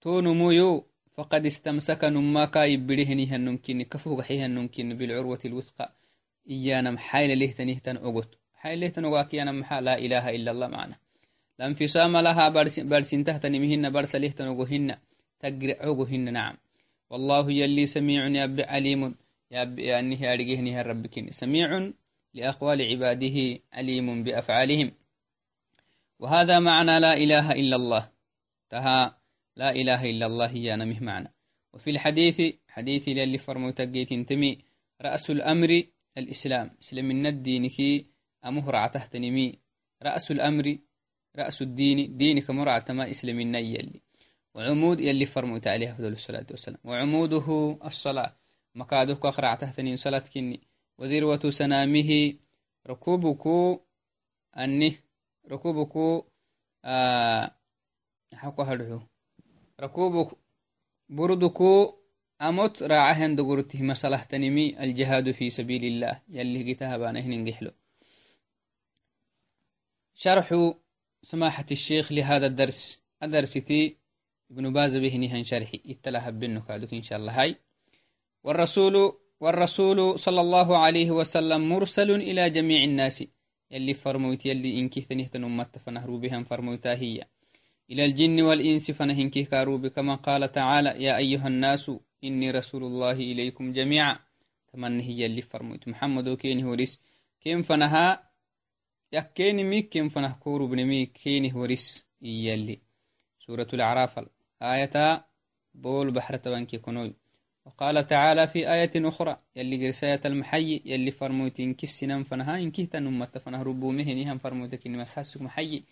تو 0.00 0.20
نمويو. 0.20 0.86
فقد 1.18 1.46
استمسك 1.46 2.04
نما 2.04 2.44
كايب 2.44 2.86
برهني 2.86 3.26
هنمكن 3.26 3.82
كفوق 3.82 4.20
حي 4.20 4.40
هنمكن 4.40 4.98
بالعروة 4.98 5.38
الوثقى. 5.44 5.92
إيانا 6.50 6.90
محايل 6.90 7.38
له 7.38 7.46
تنهتن 7.46 7.96
أغت 7.96 8.28
حايل 8.54 8.80
له 8.80 8.88
تنواك 8.88 9.34
يانا 9.34 9.52
محا 9.52 9.80
لا 9.80 9.98
إله 9.98 10.30
إلا 10.36 10.50
الله 10.50 10.66
معنا. 10.66 10.96
لانفصام 11.58 12.16
لها 12.16 12.48
برسن 12.92 13.24
تحت 13.24 13.46
نمهن 13.46 13.90
برس 13.90 14.16
له 14.16 14.28
تنغهن 14.28 14.96
تقرع 15.40 15.76
عغهن 15.80 16.32
نعم. 16.32 16.56
والله 17.10 17.52
يلي 17.52 17.86
سميع 17.86 18.26
يب 18.26 18.60
عليم 18.60 19.14
يب 19.50 19.78
يعني 19.78 20.32
أرجهني 20.32 20.82
ربك 20.82 21.30
سميع 21.30 21.90
لأقوال 22.34 22.82
عباده 22.82 23.60
عليم 23.72 24.22
بأفعالهم. 24.24 24.92
وهذا 26.18 26.58
معنى 26.58 27.00
لا 27.00 27.12
إله 27.16 27.52
إلا 27.52 27.76
الله. 27.76 28.08
تها 28.70 29.17
لا 29.58 29.70
إله 29.70 30.10
إلا 30.10 30.26
الله 30.26 30.52
يا 30.52 30.76
نمه 30.76 31.00
معنا 31.00 31.30
وفي 31.74 31.90
الحديث 31.90 32.54
حديث 32.68 33.08
للي 33.08 33.38
فرمو 33.38 33.70
تقيت 33.70 34.12
انتمي 34.12 34.58
رأس 35.02 35.30
الأمر 35.30 35.82
الإسلام. 36.18 36.70
إسلام 36.82 37.26
الدين 37.26 37.68
كي 37.68 38.06
أمهر 38.44 38.88
تحت 38.88 39.16
نمي. 39.16 39.58
رأس 40.02 40.30
الأمر 40.30 40.78
رأس 41.36 41.62
الدين 41.62 42.16
دينك 42.16 42.50
مرعى 42.50 42.80
تما 42.80 43.10
إسلام 43.10 43.40
يلي. 43.40 44.00
وعمود 44.54 45.00
يلي 45.00 45.26
فرموت 45.26 45.66
عليه 45.66 45.92
أفضل 45.92 46.12
الصلاة 46.12 46.46
والسلام. 46.50 46.80
وعموده 46.84 47.78
الصلاة. 47.84 48.36
مكادوك 48.74 49.26
أخرع 49.26 49.54
تحتني 49.54 49.96
صلاة 49.96 50.24
كني. 50.34 50.60
وذروة 50.98 51.50
سنامه 51.50 52.34
ركوبك 52.86 53.46
أنه 54.58 54.98
ركوبك 55.50 56.24
آه 56.84 57.50
هدعو 58.32 59.00
ركوبك 59.80 60.36
بردكو 61.08 61.94
أموت. 62.42 62.82
راعهن 62.82 63.36
دقرته 63.36 63.82
مسألة 63.82 64.22
تنمي 64.22 64.82
الجهاد 64.82 65.30
في 65.30 65.50
سبيل 65.50 65.84
الله. 65.84 66.22
يلي 66.28 66.72
قتها 66.72 66.96
بانهن 66.96 67.30
ننجحلو. 67.30 67.70
شرح 70.14 70.74
سماحة 71.22 71.66
الشيخ 71.70 72.12
لهذا 72.12 72.46
الدرس. 72.46 73.02
الدرستي 73.22 73.96
ابن 74.50 74.72
باز 74.72 74.96
به 74.96 75.16
نهن 75.16 75.44
شرحي. 75.44 75.82
اتلها 75.86 76.30
بنو 76.30 76.62
كادوك 76.62 76.94
إن 76.94 77.02
شاء 77.02 77.18
الله. 77.18 77.42
هاي. 77.42 77.56
والرسول 78.44 79.18
والرسول 79.40 80.18
صلى 80.18 80.40
الله 80.40 80.78
عليه 80.78 81.10
وسلم 81.10 81.68
مرسل 81.68 82.10
إلى 82.10 82.50
جميع 82.50 82.84
الناس. 82.84 83.24
يلي 83.70 83.94
فرموت 83.94 84.46
يلي 84.46 84.78
إنكه 84.78 85.00
تنهتن 85.00 85.44
أمت 85.44 85.78
فنهروا 85.78 86.18
بهم 86.18 86.44
فرموتا 86.44 86.94
هي. 86.94 87.24
إلى 87.90 88.04
الجن 88.04 88.42
والإنس 88.42 88.90
فنهنكه 88.90 89.42
كاروب 89.42 89.86
كما 89.86 90.14
قال 90.14 90.52
تعالى 90.52 91.04
يا 91.04 91.16
أيها 91.16 91.46
الناس 91.46 91.90
إني 92.24 92.50
رسول 92.50 92.84
الله 92.84 93.12
إليكم 93.12 93.72
جميعا. 93.72 94.18
تمنى 94.72 95.02
هي 95.02 95.26
اللي 95.26 95.42
فرميت 95.42 95.88
محمد 95.88 96.28
وكيني 96.28 96.64
هوريس 96.64 97.00
كيم 97.40 97.62
فنها؟ 97.62 98.30
يكيني 99.12 99.64
ميك 99.64 99.88
كيم 99.88 100.08
فنه 100.08 100.36
كورو 100.40 100.66
بنمي 100.66 101.06
كيني 101.06 101.54
هوريس 101.54 102.06
يلي. 102.22 102.80
سورة 103.46 103.68
الأعراف. 103.72 104.20
آية 104.62 105.24
بول 105.74 106.10
بحر 106.10 106.36
تبانكي 106.36 106.78
كنوي 106.78 107.14
وقال 107.66 108.06
تعالى 108.06 108.46
في 108.46 108.72
آية 108.72 108.90
أخرى 108.96 109.36
يلي 109.56 109.86
قرساية 109.86 110.20
المحي 110.24 110.82
يلي 110.84 111.10
فرموتين 111.10 111.74
كسنا 111.74 112.22
فنها 112.22 112.58
إن 112.58 112.70
كهتا 112.70 112.98
نمت 112.98 113.38
فنه 113.38 113.62
ربو 113.62 113.90
مهنهم 113.90 114.38
فرموتك 114.38 114.86
إن 114.86 114.98
مسحسك 114.98 115.42
محي 115.42 115.82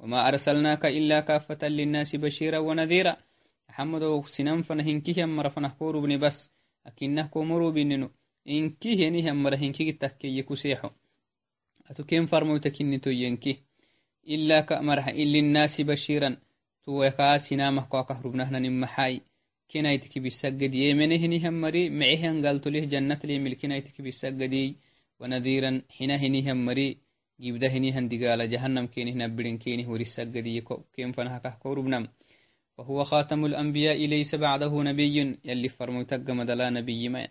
وما 0.00 0.28
أرسلناك 0.28 0.86
إلا 0.86 1.20
كافة 1.20 1.68
للناس 1.68 2.16
بشيرا 2.16 2.58
ونذيرا. 2.58 3.16
محمد 3.68 4.26
سنان 4.26 4.62
فنهنكيه 4.62 5.24
أمر 5.24 5.48
فنحكور 5.48 6.00
بني 6.00 6.16
بس. 6.16 6.50
أكنه 6.86 7.26
كومرو 7.26 7.70
بننو. 7.70 8.10
إنكيه 8.48 9.08
نيه 9.08 9.30
أمر 9.30 9.54
هنكيه 9.54 9.90
تكيه 9.90 10.42
كسيحو 10.42 10.90
أتو 11.86 12.04
كم 12.04 12.26
فرموتك 12.26 12.80
إني 12.80 13.00
ينكي. 13.06 13.62
إلا 14.28 14.60
كأمرح 14.60 15.08
إلا 15.08 15.38
الناس 15.38 15.80
بشيرا. 15.80 16.36
تو 16.84 17.02
يكا 17.02 17.38
سنامه 17.38 17.82
كوا 17.82 18.02
كهربنهنا 18.02 18.58
نمحاي. 18.58 19.20
كنايتك 19.70 20.18
بيسجد 20.18 20.74
يمنه 20.74 21.50
مري. 21.50 21.90
معهن 21.90 22.46
قالت 22.46 22.68
له 22.68 22.80
جنة 22.84 23.20
لي 23.24 23.38
ملكنايتك 23.38 24.00
بيسجدي 24.02 24.76
ونذيرا. 25.20 25.82
حينه 25.90 26.52
مري. 26.52 26.88
جيبده 26.90 27.05
هنيهن 27.40 28.08
دقال 28.08 28.50
جهنم 28.50 28.86
كينه 28.86 29.14
نبرين 29.24 29.58
كينه 29.58 29.90
ورسجدي 29.90 30.64
كيم 30.96 31.12
فنها 31.12 31.38
كهكوربنم 31.38 32.08
وهو 32.78 33.04
خاتم 33.04 33.44
الأنبياء 33.44 34.06
ليس 34.06 34.34
بعده 34.34 34.82
نبي. 34.82 35.38
يلي 35.44 35.68
فرموتك 35.68 36.30
مدلا 36.30 36.70
نبي 36.70 37.08
ما. 37.08 37.28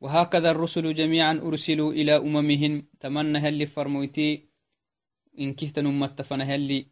وهكذا 0.00 0.50
الرسل 0.50 0.94
جميعا 0.94 1.32
أرسلوا 1.32 1.92
إلى 1.92 2.16
أممهم. 2.16 2.86
تمنى 3.00 3.38
هل 3.38 3.66
فرموتي 3.66 4.48
إن 5.40 5.54
كهت 5.54 5.78
نمت 5.78 6.22
فنهلي 6.22 6.86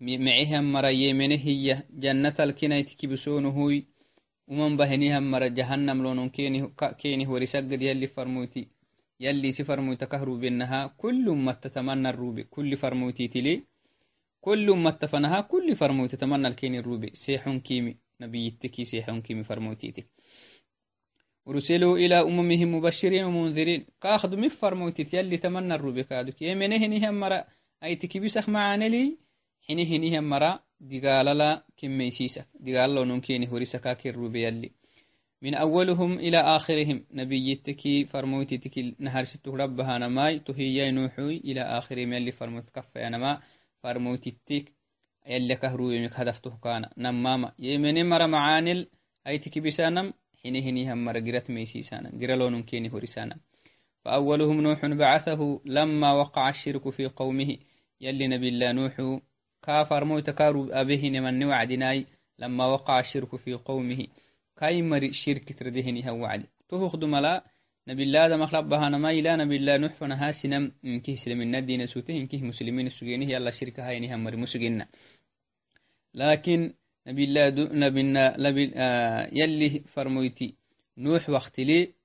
معهم 0.00 0.72
مرا 0.72 0.88
يمنه 0.88 1.34
هي. 1.34 1.82
جنة 1.90 2.34
الكنايت 2.40 2.88
كبسونه 2.94 3.82
ومن 4.48 4.76
بهنهم 4.76 5.30
مرأ 5.30 5.48
جهنم 5.48 6.02
لون 6.02 6.28
كينه 6.28 6.66
كينه 7.02 7.30
ورسقد 7.32 7.82
يلي 7.82 8.06
فرموتي 8.06 8.79
يلي 9.20 9.52
سفرموت 9.52 10.04
كهرو 10.04 10.36
بينها 10.38 10.86
كل 10.86 11.30
ما 11.30 11.52
تتمنى 11.52 12.08
الروبي 12.08 12.42
كل 12.44 12.76
فرموتي 12.76 13.28
تلي 13.28 13.62
كل 14.40 14.70
ما 14.70 14.90
تفنها 14.90 15.40
كل 15.40 15.74
فرموتي 15.74 16.16
تتمنى 16.16 16.48
الكين 16.48 16.74
الروبي. 16.74 17.10
سيحون 17.12 17.60
كيمي 17.60 17.96
نبي 18.20 18.46
يتكي 18.46 18.84
سيحون 18.84 19.20
كيمي 19.22 19.44
فرموتي 19.44 20.06
ورسلوا 21.46 21.98
إلى 21.98 22.20
أممهم 22.20 22.74
مبشرين 22.74 23.24
ومنذرين. 23.24 23.86
كاخذ 24.00 24.36
من 24.36 24.48
فرموتي 24.48 25.16
يلي 25.16 25.36
تمنى 25.36 25.74
الروبي 25.74 26.02
كادوك 26.04 26.42
يمنه 26.42 26.86
نهم 26.86 27.20
مرا 27.20 27.44
أي 27.84 27.96
تكبسخ 27.96 28.48
معانا 28.48 28.88
لي 28.88 29.18
حينه 29.66 29.96
نهم 29.96 30.24
مرا. 30.24 30.60
دقاللا 30.80 31.64
كميسيسك 31.76 32.46
دقاللا 32.54 33.04
نمكيني 33.04 33.48
هوريسكا 33.48 33.92
كالروبي 33.92 34.44
يلي. 34.44 34.79
من 35.42 35.54
أولهم 35.54 36.18
إلى 36.18 36.38
آخرهم. 36.38 37.04
نبي 37.12 37.54
تكي 37.54 38.04
فرموتي 38.04 38.58
تكي 38.58 38.94
نهار 38.98 39.24
ستو 39.24 39.56
ربها 39.56 39.98
نماي 39.98 40.38
تهي 40.38 40.90
نوحوي 40.90 41.36
إلى 41.36 41.60
آخرهم. 41.60 42.12
يلي 42.12 42.32
فرموت 42.32 42.70
كفا 42.70 43.08
نما 43.08 43.40
فرموتي 43.82 44.36
تك 44.46 44.72
يلي 45.26 45.56
كهرو 45.56 45.90
يمك 45.90 46.12
هدفته 46.12 46.58
كان. 46.64 46.88
نماما 46.98 47.52
يمني 47.58 48.04
مرا 48.04 48.26
معانل 48.26 48.88
أي 49.26 49.38
تكي 49.38 49.60
بسانم 49.60 50.12
حينه 50.42 50.70
نهم 50.70 51.04
مرا 51.04 51.20
قرت 51.20 51.50
ميسيسانا 51.50 52.10
قرلون 52.20 52.62
كيني 52.62 52.92
هوريسانا 52.92 53.36
فأولهم 54.04 54.60
نوح 54.60 54.86
بعثه 54.86 55.60
لما 55.64 56.12
وقع 56.12 56.48
الشرك 56.48 56.88
في 56.88 57.06
قومه. 57.06 57.56
يلي 58.00 58.26
نبي 58.28 58.48
الله 58.48 58.72
نوح 58.72 59.20
كافر 59.62 60.04
موت 60.04 60.30
كارو 60.30 60.70
أبيه 60.72 61.08
نمن 61.08 61.44
وعدناي 61.44 62.06
لما 62.38 62.66
وقع 62.66 63.00
الشرك 63.00 63.36
في 63.36 63.54
قومه. 63.54 64.06
كاي 64.59 64.81
مري 64.81 65.13
شرك 65.13 65.59
تردهني 65.59 66.09
هو 66.09 66.21
وعد 66.21 66.43
تهخد 66.69 67.03
ملا 67.03 67.43
نبي 67.87 68.03
الله 68.03 68.27
دم 68.27 68.41
أخلق 68.41 68.59
بهانا 68.59 68.97
ما 68.97 69.11
إلا 69.11 69.35
نبي 69.35 69.55
الله 69.55 69.77
نوح 69.77 69.91
فنها 69.91 70.31
سنم 70.31 70.71
إنكه 70.85 71.15
سلمين 71.15 71.55
الدين 71.55 71.85
سوته 71.85 72.13
إنكه 72.17 72.41
مسلمين 72.41 72.87
السجينه 72.87 73.25
يلا 73.33 73.51
شرك 73.51 73.79
هاي 73.79 74.13
هم 74.13 74.23
مري 74.23 74.37
مسجينا 74.37 74.87
لكن 76.13 76.73
نبي 77.07 77.23
الله 77.23 77.49
دو 77.49 77.63
نبي, 77.83 78.03
نبي 78.45 78.71
آه 78.75 79.29
يلي 79.39 79.69
فرمويتي 79.93 80.55
نوح 80.97 81.29
وقت 81.29 81.59
لي 81.59 81.95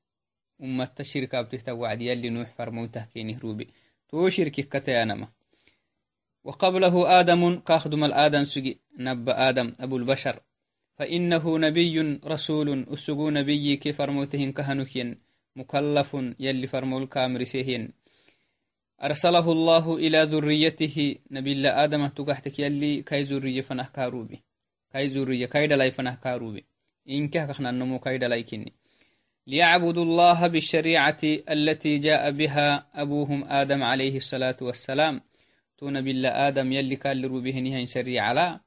ummata 0.61 1.05
shirkaabtihta 1.05 1.75
wacdi 1.75 2.05
yalli 2.11 2.31
nuux 2.31 2.49
farmoytah 2.57 3.05
kenih 3.12 3.38
rubi 3.45 3.64
to 4.09 4.31
shirkik 4.31 4.69
katayanama 4.69 5.29
وقبله 6.45 7.21
آدم 7.21 7.61
كاخدم 7.61 8.05
الآدم 8.05 8.45
سجي 8.45 8.81
نب 8.99 9.29
آدم 9.29 9.73
أبو 9.81 9.96
البشر 9.96 10.40
فإنه 10.97 11.58
نبي 11.60 12.19
رسول 12.25 12.86
أسجو 12.93 13.29
نبي 13.29 13.75
كي 13.77 13.93
فرموتهن 13.93 14.51
كهنكين 14.51 15.17
مكلف 15.55 16.17
يلي 16.39 16.67
فرمول 16.67 17.08
كامرسيهن 17.08 17.89
أرسله 19.03 19.51
الله 19.51 19.95
إلى 19.95 20.23
ذريته 20.23 21.15
نبي 21.31 21.51
الله 21.51 21.84
آدم 21.84 22.08
تقحتك 22.08 22.60
يلي 22.60 23.01
كاي 23.01 23.21
ذرية 23.21 23.62
فنه 23.62 23.89
كاروبي. 23.95 24.43
كاي 24.93 25.05
ذرية 25.05 25.45
كاي 25.45 25.67
دلاي 25.67 25.91
فنه 25.91 26.15
كاروبي. 26.15 26.65
إن 27.10 27.27
كهكنا 27.27 27.71
نمو 27.71 27.99
كاي 27.99 28.17
دلاي 28.17 28.43
كني 28.43 28.73
ليعبدوا 29.47 30.03
الله 30.03 30.47
بالشريعة 30.47 31.17
التي 31.23 31.97
جاء 31.97 32.31
بها 32.31 32.88
أبوهم 32.93 33.43
آدم 33.47 33.84
عليه 33.84 34.17
الصلاة 34.17 34.58
والسلام. 34.62 35.21
تون 35.77 36.01
بالله 36.01 36.29
آدم 36.47 36.71
يلي 36.71 36.95
كان 36.95 37.21
لروبهنها 37.21 37.86
شريعة 37.86 38.34
لا. 38.34 38.64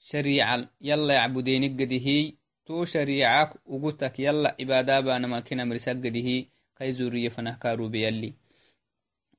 شريعة 0.00 0.70
يلا 0.80 1.14
يعبدين 1.14 1.76
قده 1.78 2.32
تو 2.66 2.84
شريعك 2.84 3.50
وقتك 3.66 4.20
يلا 4.20 4.56
عبادة 4.60 5.00
بانا 5.00 5.26
ما 5.26 5.40
كنا 5.40 5.64
مرسك 5.64 5.88
قده 5.88 6.46
كي 6.78 6.92
زورية 6.92 7.28
فنهكارو 7.28 7.88
بيلي 7.88 8.34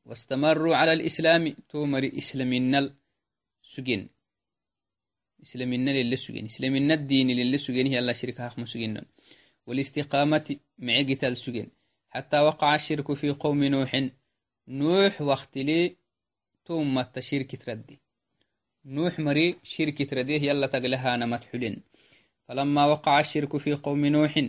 واستمروا 0.06 0.76
على 0.76 0.94
الإسلام 0.94 1.56
تو 1.70 1.86
مري 1.86 2.18
إسلامنا 2.18 2.96
سجن 3.62 4.10
إسلامنا 5.44 5.92
للي 5.92 6.16
سجن 6.16 6.46
إسلامنا 6.46 6.94
الدين 6.94 7.28
للي 7.32 7.58
سجن 7.58 7.88
يلا 7.88 8.14
شركة 8.14 8.48
خمس 8.48 8.70
سجن 8.70 9.02
والاستقامة 9.68 10.58
معقت 10.78 11.24
السجن 11.24 11.68
حتى 12.10 12.40
وقع 12.40 12.76
الشرك 12.76 13.14
في 13.14 13.30
قوم 13.30 13.64
نوح 13.64 14.10
نوح 14.68 15.22
وقت 15.22 15.58
لي 15.58 15.96
ثم 16.66 17.00
التشرك 17.00 17.56
تردي 17.56 18.00
نوح 18.85 19.19
مري 19.19 19.57
شرك 19.63 20.11
ترديه 20.11 20.43
يلا 20.43 20.67
تقلها 20.67 21.17
نمت 21.17 21.45
حلين. 21.45 21.83
فلما 22.49 22.87
وقع 22.87 23.21
الشرك 23.21 23.57
في 23.57 23.73
قوم 23.75 24.07
نوح 24.07 24.49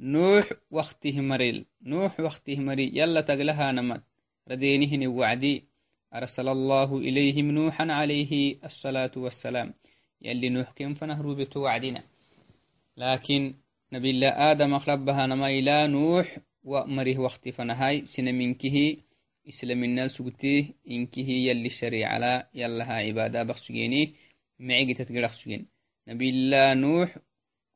نوح 0.00 0.52
وقته 0.70 1.20
مريل. 1.20 1.64
نوح 1.82 2.20
وقته 2.20 2.60
مري 2.60 2.90
يلا 2.94 3.20
تقلها 3.20 3.72
نمت. 3.72 4.02
ردينهن 4.50 5.06
وعدي 5.06 5.64
أرسل 6.14 6.48
الله 6.48 6.98
إليهم 6.98 7.50
نوحا 7.50 7.92
عليه 7.92 8.58
الصلاة 8.64 9.10
والسلام. 9.16 9.74
يلي 10.22 10.48
نوح 10.48 10.72
كم 10.76 10.94
فنهروا 10.94 11.34
بتوعدنا 11.34 12.02
لكن 12.96 13.54
نبي 13.92 14.10
الله 14.10 14.28
آدم 14.28 14.74
أخلبها 14.74 15.26
نما 15.26 15.48
إلى 15.48 15.86
نوح 15.86 16.38
ومره 16.64 17.18
وقت 17.18 17.48
فنهاي. 17.48 18.06
سنمنكه 18.06 18.96
إسلام 19.52 19.84
الناس 19.84 20.10
سقتيه 20.10 20.64
إنكه 20.90 21.28
يلي 21.48 21.66
الشريعة. 21.66 22.18
لا 22.18 22.48
يلها 22.54 22.94
عبادة 22.94 23.42
بخسجيني 23.42 24.14
معي 24.58 24.94
تتقرخ 24.94 25.32
سجين 25.32 25.66
نبي 26.08 26.30
الله 26.30 26.74
نوح 26.74 27.18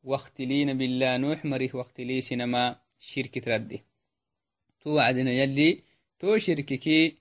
وقت 0.03 0.41
لي 0.41 0.65
نبي 0.65 0.85
الله 0.85 1.17
نوح 1.17 1.45
مره 1.45 1.71
وقت 1.75 2.01
لي 2.01 2.21
سينما 2.21 2.77
شركة 3.01 3.55
ردي 3.55 3.83
تو 4.81 4.99
عدنا 4.99 5.33
يلي 5.33 5.83
تو 6.19 6.39
شرككي 6.39 7.19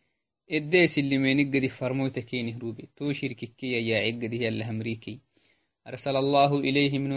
إديس 0.51 0.97
اللي 0.97 1.17
ما 1.17 1.33
نقدر 1.33 1.67
فرموتكيني 1.67 2.57
روبي 2.61 2.89
تو 2.95 3.11
شرككي 3.11 3.71
يا 3.89 3.97
عقدي 3.99 4.45
يلا 4.45 4.69
أمريكي. 4.69 5.19
أرسل 5.87 6.15
الله 6.15 6.59
إليهم 6.59 7.07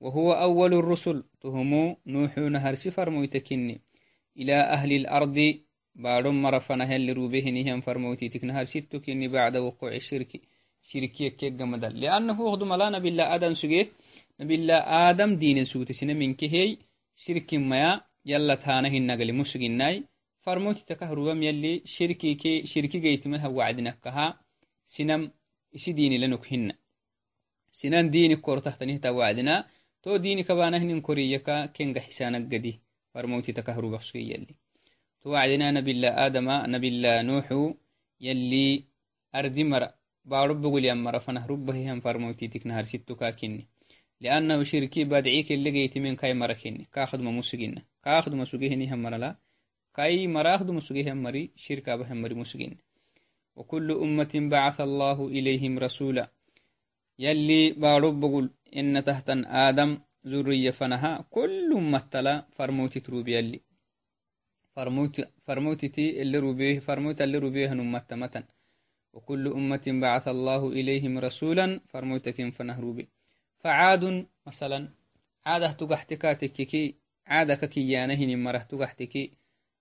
وهو 0.00 0.32
أول 0.32 0.74
الرسل. 0.74 1.24
تهمو 1.40 1.96
نوح 2.06 2.38
نهر 2.38 2.74
فرموتكني 2.74 3.80
إلى 4.38 4.54
أهل 4.54 4.92
الأرض 4.92 5.38
بعد 5.94 6.26
مرفنا 6.26 6.84
هل 6.84 7.16
روبه 7.16 7.44
نهم 7.50 7.80
فرموتي. 7.80 8.28
تكنهر 8.28 8.64
ستكني 8.64 9.28
بعد 9.28 9.56
وقوع 9.56 9.92
الشرك. 9.94 10.40
شركية 10.82 11.28
كيك 11.28 11.52
جمدل. 11.52 12.00
لأنه 12.00 12.48
أخدم 12.48 12.74
لا 12.74 12.90
نبي 12.90 13.08
الله 13.08 13.34
آدم 13.34 13.52
سجيه 13.52 13.86
نبي 14.40 14.54
الله 14.54 14.78
آدم 15.08 15.36
دين 15.36 15.64
سوت 15.64 15.92
سنة 15.92 16.14
من 16.14 16.34
كهي 16.34 16.76
شرك 17.16 17.54
ما 17.54 18.00
يلا 18.26 18.54
تانا 18.54 18.88
النقل 18.88 19.32
مسجناي 19.32 20.04
فرموتي 20.44 20.84
تكهربم 20.90 21.42
يلي 21.42 21.82
شركي 21.84 22.34
كي 22.34 22.66
شركي 22.66 22.98
جيتمها 22.98 23.48
وعدنكها 23.48 24.26
sinam 24.86 25.30
isi 25.72 25.92
dini 30.06 30.44
lenuk 30.44 30.78
hinna 30.78 31.00
sinan 31.00 31.00
dini 31.00 31.02
kortahtanihta 31.02 31.02
wacdina 31.02 31.02
to 31.02 31.02
dini 31.02 31.02
kabanahnin 31.02 31.02
koriyaka 31.02 31.68
kenga 31.74 32.00
xisanagadi 32.00 32.80
farmowtitakahrubaksui 33.12 34.30
yalli 34.30 34.54
to 35.22 35.30
wacdina 35.30 35.72
nabila 35.72 36.16
adama 36.16 36.66
nabila 36.66 37.22
nuxu 37.22 37.76
yalli 38.20 38.86
ardi 39.32 39.64
mara 39.64 39.94
baro 40.24 40.54
bogulyan 40.54 40.98
mara 40.98 41.20
fanah 41.20 41.46
rubahihan 41.46 42.00
farmowtitiknaharsittuka 42.00 43.32
kinni 43.32 43.66
لأنه 44.20 44.62
شركي 44.62 45.04
بدعيك 45.04 45.52
اللي 45.52 45.70
جيت 45.70 45.98
من 45.98 46.16
كاي 46.16 46.34
مركني 46.34 46.86
كاخدم 46.92 47.38
مسجنا 47.38 47.82
كاخدم 48.04 48.40
مسجهني 48.40 48.92
هم 48.92 49.02
مرلا 49.02 49.36
كاي 49.94 50.26
مراخدم 50.26 50.76
مسجهم 50.76 51.22
مري 51.22 51.50
شركة 51.56 51.96
بهم 51.96 52.22
مري 52.22 52.34
مسجنا 52.34 52.76
وكل 53.56 53.92
أمة 53.92 54.32
بعث 54.34 54.80
الله 54.80 55.26
إليهم 55.26 55.78
رسولا 55.78 56.30
يلي 57.18 57.70
بارب 57.70 58.20
بقول 58.20 58.50
إن 58.76 59.04
تحت 59.04 59.30
آدم 59.66 59.98
ذرية 60.26 60.70
فنها 60.70 61.24
كل 61.30 61.70
متلا 61.74 62.46
فرموت 62.52 62.98
تروبي 62.98 63.38
اللي 63.38 63.60
فرموت 64.76 65.20
فرموتتي 65.46 66.22
اللي 66.22 66.38
روبيه 66.38 66.78
فرموت 66.78 67.20
اللي 67.22 67.38
روبيه 67.38 67.72
نمتمة 67.74 68.44
وكل 69.12 69.48
أمة 69.48 69.86
بعث 69.86 70.28
الله 70.28 70.68
إليهم 70.68 71.18
رسولا 71.18 71.80
فرموتة 71.88 72.50
فنهروبي 72.50 73.08
فعاد 73.58 74.26
مثلا 74.46 74.88
عادة 75.46 75.72
تقحتكاتككي 75.72 76.94
عادة 77.26 77.54
ككيانهن 77.54 78.42
مرة 78.44 78.58
تقحتكي 78.58 79.30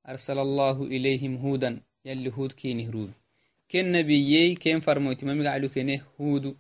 أرسل 0.10 0.39
الله 0.39 0.84
إليهم 0.84 1.36
هودا 1.36 1.82
يلي 2.06 2.32
هود 2.38 2.52
كي 2.52 2.74
نهروب 2.74 3.12
كن 3.71 3.91
نبيي 3.91 4.56
كين 4.56 4.80
فرموتي؟ 4.80 5.26
ما 5.26 5.34
مقعلو 5.34 5.69
كينه؟ 5.69 6.02
هود 6.21 6.58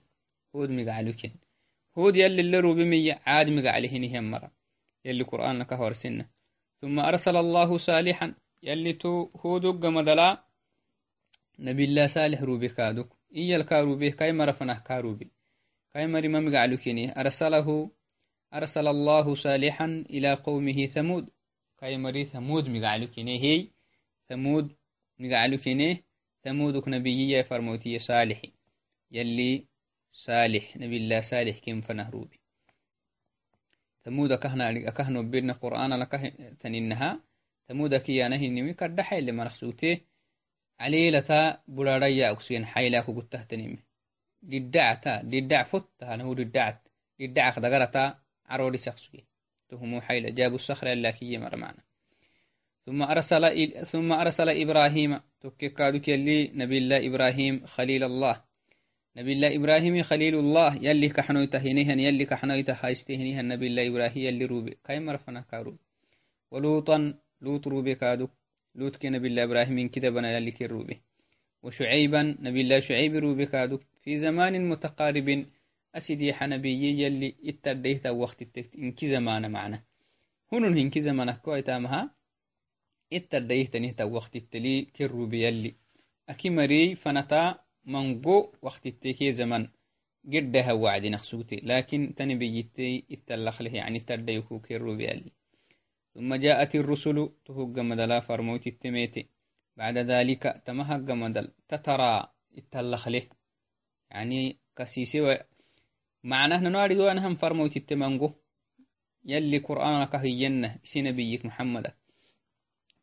هود 0.55 0.69
مقعلو 0.69 1.13
كين 1.13 1.35
هود 1.97 2.15
يلي 2.15 2.41
اللي 2.41 2.59
روبي 2.59 2.85
مية 2.85 3.21
عاد 3.25 3.49
مقعله 3.49 3.97
نهم 3.97 4.31
مرة. 4.31 4.51
يلي 5.05 5.23
قرآن 5.23 5.63
كهور 5.63 5.93
سنة. 5.93 6.25
ثم 6.81 6.99
أرسل 6.99 7.35
الله 7.35 7.77
صالحا. 7.77 8.35
يلي 8.63 8.93
تو 8.93 9.29
هود 9.41 9.65
قمدلا. 9.83 10.43
نبي 11.59 11.83
الله 11.83 12.07
صالح 12.07 12.41
روبي 12.41 12.69
كادوك. 12.69 13.09
إيا 13.35 13.57
الكاروبي 13.57 14.11
كاي 14.11 14.31
مرفنه 14.31 14.79
كاروبي 14.79 15.31
كاي 15.93 16.07
مري 16.07 16.27
ما 16.27 16.39
مقعلو 16.39 16.77
كينه 16.77 17.11
أرسله 17.11 17.91
أرسل 18.53 18.87
الله 18.87 19.35
صالحا 19.35 19.87
إلى 20.09 20.33
قومه 20.33 20.85
ثمود. 20.85 21.29
كاي 21.79 21.97
مري 21.97 22.25
ثمود 22.25 22.69
مقعلو 22.69 23.07
كينه 23.07 23.31
هي 23.31 23.67
ثمود 24.29 24.75
مقعلو 25.19 25.57
كينه 25.57 25.97
ثمودك 26.43 26.87
نبيي 26.87 27.43
فرموتي 27.43 27.99
صالح 27.99 28.41
يلي 29.11 29.67
صالح 30.15 30.77
نبي 30.77 30.97
الله 30.97 31.21
صالح 31.21 31.59
كم 31.59 31.81
فنهروبي. 31.81 32.39
ثمود 34.03 34.33
كهنا 34.33 34.69
أكهنا 34.89 35.21
بيرنا 35.21 35.53
قرآن 35.53 35.99
لك 35.99 36.33
تنينها. 36.59 37.19
ثمود 37.67 37.95
كي 37.95 38.25
أنا 38.25 38.35
هنمي 38.35 38.73
كرد 38.73 39.01
حيل 39.01 39.31
ما 39.31 39.43
نخسوته 39.43 40.01
علي 40.79 41.11
لتا 41.11 41.61
بلاريا 41.67 42.31
أكسين 42.31 42.65
حيلاك 42.65 43.05
قلت 43.05 43.31
تهتنمي 43.31 43.79
ددعتا 44.43 45.21
ددع 45.21 45.63
فتها 45.63 46.15
نهو 46.15 46.33
ددعت 46.33 46.87
ددع 47.19 47.51
خدقرتا 47.51 48.19
عروري 48.45 48.77
سخسوي. 48.77 49.25
تهمو 49.69 50.01
حيل 50.01 50.35
جابوا 50.35 50.55
الصخرة 50.55 50.93
اللاكية 50.93 51.37
مر 51.37 51.55
معنا. 51.55 51.83
ثم 52.85 53.01
أرسل 53.03 53.71
ثم 53.85 54.11
أرسل 54.11 54.49
إبراهيم. 54.49 55.19
تككادك 55.41 56.07
يلي 56.07 56.51
نبي 56.53 56.77
الله 56.77 57.07
إبراهيم 57.07 57.65
خليل 57.65 58.03
الله. 58.03 58.44
يلي 62.01 62.25
كحنويته 62.25 62.73
هايستهنيهن 62.83 63.47
نبي 63.47 63.67
الله 63.67 63.87
إبراهيم 63.87 64.23
يلي 64.27 64.45
روبي. 64.45 64.77
كاي 64.85 64.99
مرفنا 64.99 65.41
كاروب 65.41 65.77
ولوطا 66.51 67.13
لوط 67.41 67.67
روبي 67.67 67.95
كادو. 67.95 68.27
لوط 68.75 68.95
كي 68.95 69.09
نبي 69.09 69.27
الله 69.27 69.43
إبراهيم 69.43 69.87
كده 69.87 70.09
بنا 70.09 70.37
يلي 70.37 70.51
كروبي 70.51 71.01
وشعيبا 71.63 72.21
نبي 72.39 72.61
الله 72.61 72.79
شعيب 72.79 73.15
روبي 73.15 73.45
كادو. 73.45 73.77
في 74.03 74.17
زمان 74.17 74.69
متقارب 74.69 75.45
أسدي 75.95 76.33
حنبي 76.33 77.01
يلي 77.01 77.35
اترديت 77.45 78.07
وقت 78.07 78.41
التكت. 78.41 78.75
إنك 78.75 79.05
زمان 79.05 79.51
معنا. 79.51 79.83
هنون 80.53 80.77
هنك 80.77 80.99
زمان 80.99 81.31
كويتامها 81.31 82.15
اترديت 83.13 83.77
نهتا 83.77 84.03
وقت 84.03 84.35
التلي 84.35 84.81
كروبي 84.81 85.43
يلي. 85.47 85.75
أكي 86.29 86.49
مري 86.49 86.95
فنتا 86.95 87.64
زمن. 89.31 89.67
قدها 90.33 90.73
وعد 90.73 91.05
نخسوتي. 91.05 91.55
لكن 91.55 92.13
تني 92.17 92.35
بيجتي 92.35 93.05
له 93.61 93.75
يعني 93.75 93.99
ترديكو 93.99 94.59
كيرو 94.59 94.95
بيالي 94.97 95.31
ثم 96.13 96.35
جاءت 96.35 96.75
الرسل 96.75 97.29
تهج 97.45 97.79
مدلا 97.79 98.19
فرموت 98.19 98.67
التميتي 98.67 99.29
بعد 99.77 99.97
ذلك 99.97 100.61
تمهج 100.65 101.11
مدل. 101.11 101.51
تترى 101.67 102.27
له 102.75 103.21
يعني 104.11 104.57
كسيسي 104.75 105.21
و... 105.21 105.37
معناه 106.23 106.69
نوارد 106.69 106.99
أنهم 106.99 107.35
فرموت 107.35 107.77
التمنقو 107.77 108.29
يلي 109.25 109.57
قرآنك 109.57 110.15
هينه. 110.15 110.79
سي 110.83 111.01
نبيك 111.01 111.45
محمد. 111.45 111.93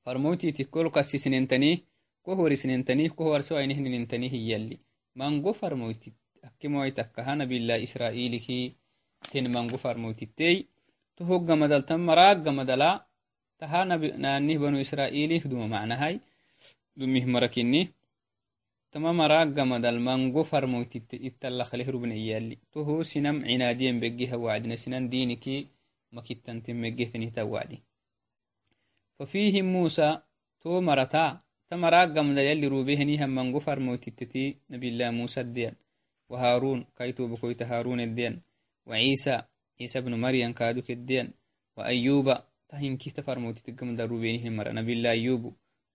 فرموتي 0.05 0.53
تكل 0.53 0.89
كسيسنين 0.89 1.49
تنيه 1.49 1.92
kohori 2.25 2.57
sinentani 2.63 3.05
kohwarso 3.17 3.53
ainihninintani 3.57 4.27
hiyalli 4.35 4.77
mango 5.21 5.53
farmoyti 5.61 6.11
akkimoytakahana 6.49 7.45
bila 7.53 7.75
israiliki 7.87 8.59
ten 9.31 9.47
mango 9.55 9.77
farmoytittey 9.85 10.57
to 11.17 11.23
hoggamadaltan 11.31 12.01
maraggamadala 12.09 12.91
taha 13.59 13.81
nanih 14.25 14.59
banu 14.63 14.79
israilih 14.85 15.43
duma 15.51 15.67
macnahay 15.75 16.15
dumih 16.99 17.25
marakini 17.35 17.83
tama 18.93 19.11
maraggamadal 19.21 19.99
mango 20.09 20.43
farmoytitte 20.51 21.17
ittalakaleh 21.29 21.87
rubne 21.95 22.15
iyalli 22.25 22.57
toho 22.73 22.95
sinam 23.11 23.37
cinadiyen 23.49 23.97
beggiha 24.03 24.37
wacdina 24.45 24.77
sinan 24.83 25.05
diniki 25.13 25.57
makittanten 26.15 26.77
meggehteniita 26.83 27.43
wacdi 27.55 27.79
ففيهم 29.19 29.65
موسى 29.65 30.19
تو 30.61 30.81
مرتا 30.81 31.41
تمراقمda 31.73 32.41
يلي 32.41 32.67
روبيهني 32.67 33.25
هم 33.25 33.31
من 33.35 33.55
غفر 33.55 33.79
موتتتي 33.81 34.57
نبي 34.71 34.89
الله 34.89 35.11
موسى 35.11 35.41
الدين 35.41 35.75
وهارون 36.29 36.85
كيتو 36.99 37.27
بكويت 37.33 37.63
هارون 37.63 38.01
الدين 38.01 38.43
وعيسى 38.87 39.43
عيسى 39.81 40.01
بن 40.01 40.15
مريم 40.21 40.53
كادوك 40.53 40.91
الدين 40.91 41.33
وأيوب 41.77 42.37
تهين 42.69 42.97
كي 42.97 43.11
تفر 43.11 43.39
موتتقم 43.39 43.97
دا 43.97 44.05
روبيهني 44.05 44.51
مرة 44.51 44.73
نبي 44.73 44.93
الله 44.93 45.11
أيوب 45.11 45.45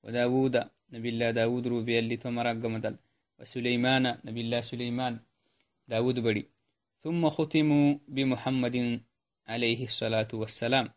وداود 0.04 0.56
نبي 0.94 1.10
الله 1.10 1.32
داود 1.32 1.68
روبي 1.68 2.00
اللي 2.00 2.18
تمراقم 2.18 2.78
دل 2.78 2.96
وسليمان 3.40 4.18
نبي 4.26 4.42
الله 4.42 4.62
سليمان 4.62 5.20
داود 5.88 6.20
بري. 6.20 6.46
ثم 7.04 7.30
ختموا 7.30 7.96
بمحمد 8.08 9.02
عليه 9.48 9.84
الصلاة 9.84 10.28
والسلام. 10.34 10.90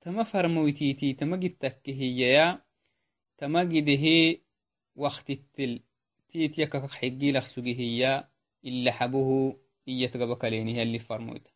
تما 0.00 0.22
فرمويتيتي 0.22 1.12
تما 1.12 1.36
جتك 1.36 1.82
هي 1.86 2.58
تمجده 3.42 4.04
وقت 4.96 5.30
التل. 5.30 5.80
تيت 6.28 6.58
يكك 6.58 6.90
حقي 6.90 7.32
لك 7.32 7.58
هي 7.58 8.24
إلا 8.64 8.92
حبوه 8.92 9.60
إيتقبك 9.88 10.44
ليني 10.44 10.78
يلي 10.78 10.98
فرمويت 10.98 11.48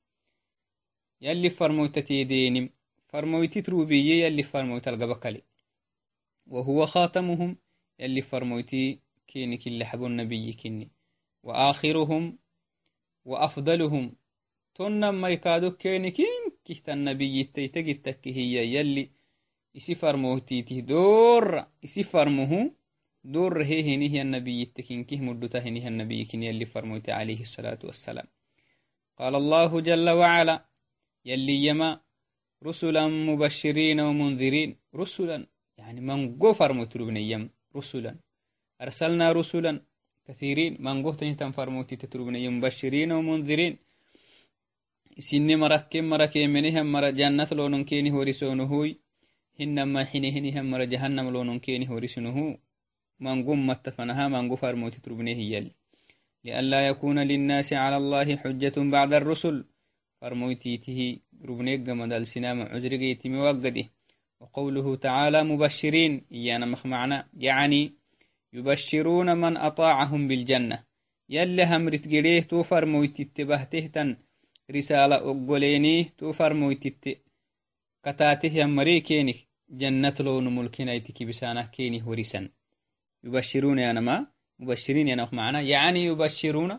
يلي 1.20 1.51
فرمويت 1.51 1.99
تيدينم 1.99 2.70
فرمويت 3.09 3.59
تروبية 3.59 4.25
يلي 4.25 4.42
فرمويت 4.42 4.88
القبك 4.88 5.27
لي. 5.27 5.42
وهو 6.46 6.87
خاتمهم 6.87 7.57
يلي 7.99 8.22
فرمويتي 8.22 9.01
كينك 9.29 9.66
اللي 9.66 9.85
حبو 9.85 10.07
النبي 10.07 10.53
كني 10.53 10.90
وآخرهم 11.42 12.38
وأفضلهم. 13.25 14.16
تنم 14.75 15.27
يكادو 15.27 15.70
كينكين 15.70 16.42
كيت 16.64 16.88
النبي 16.88 17.44
تيتقتك 17.44 18.29
هي 18.29 18.75
يلي 18.75 19.11
isi 19.78 19.94
farmohtitih 20.00 20.78
dora 20.92 21.62
isi 21.86 22.02
farmohu 22.12 22.60
dora 23.34 23.64
he 23.70 23.78
henihi 23.88 24.18
annabiyitte 24.24 24.80
kinkih 24.88 25.20
mudduta 25.26 25.58
henihi 25.64 25.86
annabiyikin 25.92 26.40
yalli 26.48 26.66
farmoyte 26.72 27.10
عليه 27.18 27.40
الصلاة 27.48 27.80
والسلام. 27.84 28.26
قال 29.18 29.34
الله 29.34 29.70
جل 29.80 30.08
وعلا 30.20 30.56
يلي 31.24 31.56
يما 31.66 32.00
رسلا 32.68 33.04
مبشرين 33.28 34.00
ومنذرين 34.00 34.70
رسلا 34.94 35.46
يعني 35.78 36.00
من 36.00 36.18
غفر 36.42 36.72
متربن 36.72 37.16
يم 37.16 37.50
رسلا. 37.76 38.12
أرسلنا 38.82 39.32
رسلا 39.32 39.72
كثيرين 40.26 40.76
من 40.80 41.06
غفتني 41.06 41.34
تنفرموتي 41.34 41.96
تتربن 41.96 42.36
يم 42.36 42.58
مبشرين 42.58 43.12
ومنذرين. 43.12 43.74
سن 45.18 45.48
مركم 45.62 46.04
مركم 46.04 46.50
منهم 46.50 46.86
مر 46.92 47.10
جنة 47.10 47.48
لونن 47.52 47.84
كيني 47.84 48.10
هورسونهوي 48.12 49.05
hinama 49.58 50.04
hinihinihan 50.04 50.66
mara 50.66 50.86
jahannam 50.86 51.30
lonon 51.34 51.60
keni 51.60 51.86
horisinuhu 51.86 52.58
mangun 53.18 53.60
mattafanaha 53.68 54.28
mangu 54.28 54.56
farmoti 54.56 55.00
turbine 55.00 55.34
hiyali 55.34 55.72
لئلا 56.46 56.86
يكون 56.88 57.18
للناس 57.18 57.72
على 57.72 57.96
الله 57.96 58.36
حجة 58.36 58.76
بعد 58.76 59.12
الرسل 59.12 59.64
فرمويتيته 60.20 61.16
ربنيق 61.44 61.80
مدال 61.88 62.26
سنام 62.26 62.62
عزرقيتي 62.62 63.28
موقده 63.28 63.84
وقوله 64.40 64.96
تعالى 64.96 65.44
مبشرين 65.44 66.24
إيانا 66.32 66.66
مخمعنا 66.66 67.28
يعني 67.34 67.92
يبشرون 68.52 69.36
من 69.36 69.56
أطاعهم 69.56 70.28
بالجنة 70.28 70.84
يلهم 71.28 71.88
رتقليه 71.88 72.40
توفر 72.40 72.84
مويتت 72.86 73.40
بهتهتن 73.40 74.16
رسالة 74.70 75.16
أقوليني 75.16 76.04
توفر 76.18 76.54
مويتت 76.54 77.18
كتاته 78.04 78.52
يمري 78.58 79.00
كينك 79.00 79.36
جنة 79.70 80.14
لون 80.20 80.57
ملكنايتك 80.57 81.22
بسانة 81.22 81.62
كيني 81.66 82.02
هوريسا 82.02 82.48
يبشرون 83.24 83.79
يا 83.79 83.92
نما 83.92 84.26
مبشرين 84.59 85.09
يا 85.09 85.29
معنا. 85.33 85.61
يعني 85.61 86.05
يبشرون 86.05 86.79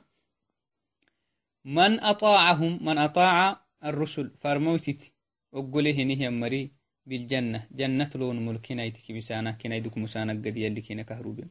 من 1.65 1.99
أطاعهم 1.99 2.85
من 2.85 2.97
أطاع 2.97 3.61
الرسل. 3.85 4.31
فرموتت 4.41 5.11
أقوله 5.53 6.03
نهي 6.03 6.29
مري 6.29 6.71
بالجنة. 7.05 7.67
جنة 7.71 8.11
لون 8.15 8.45
ملكنا 8.45 8.83
يتكبسانا 8.83 9.51
كنا 9.51 9.75
يدك 9.75 9.97
مسانا 9.97 10.33
قد 10.33 10.57
يلي 10.57 10.81
كنا 10.81 11.03
كهروبين 11.03 11.49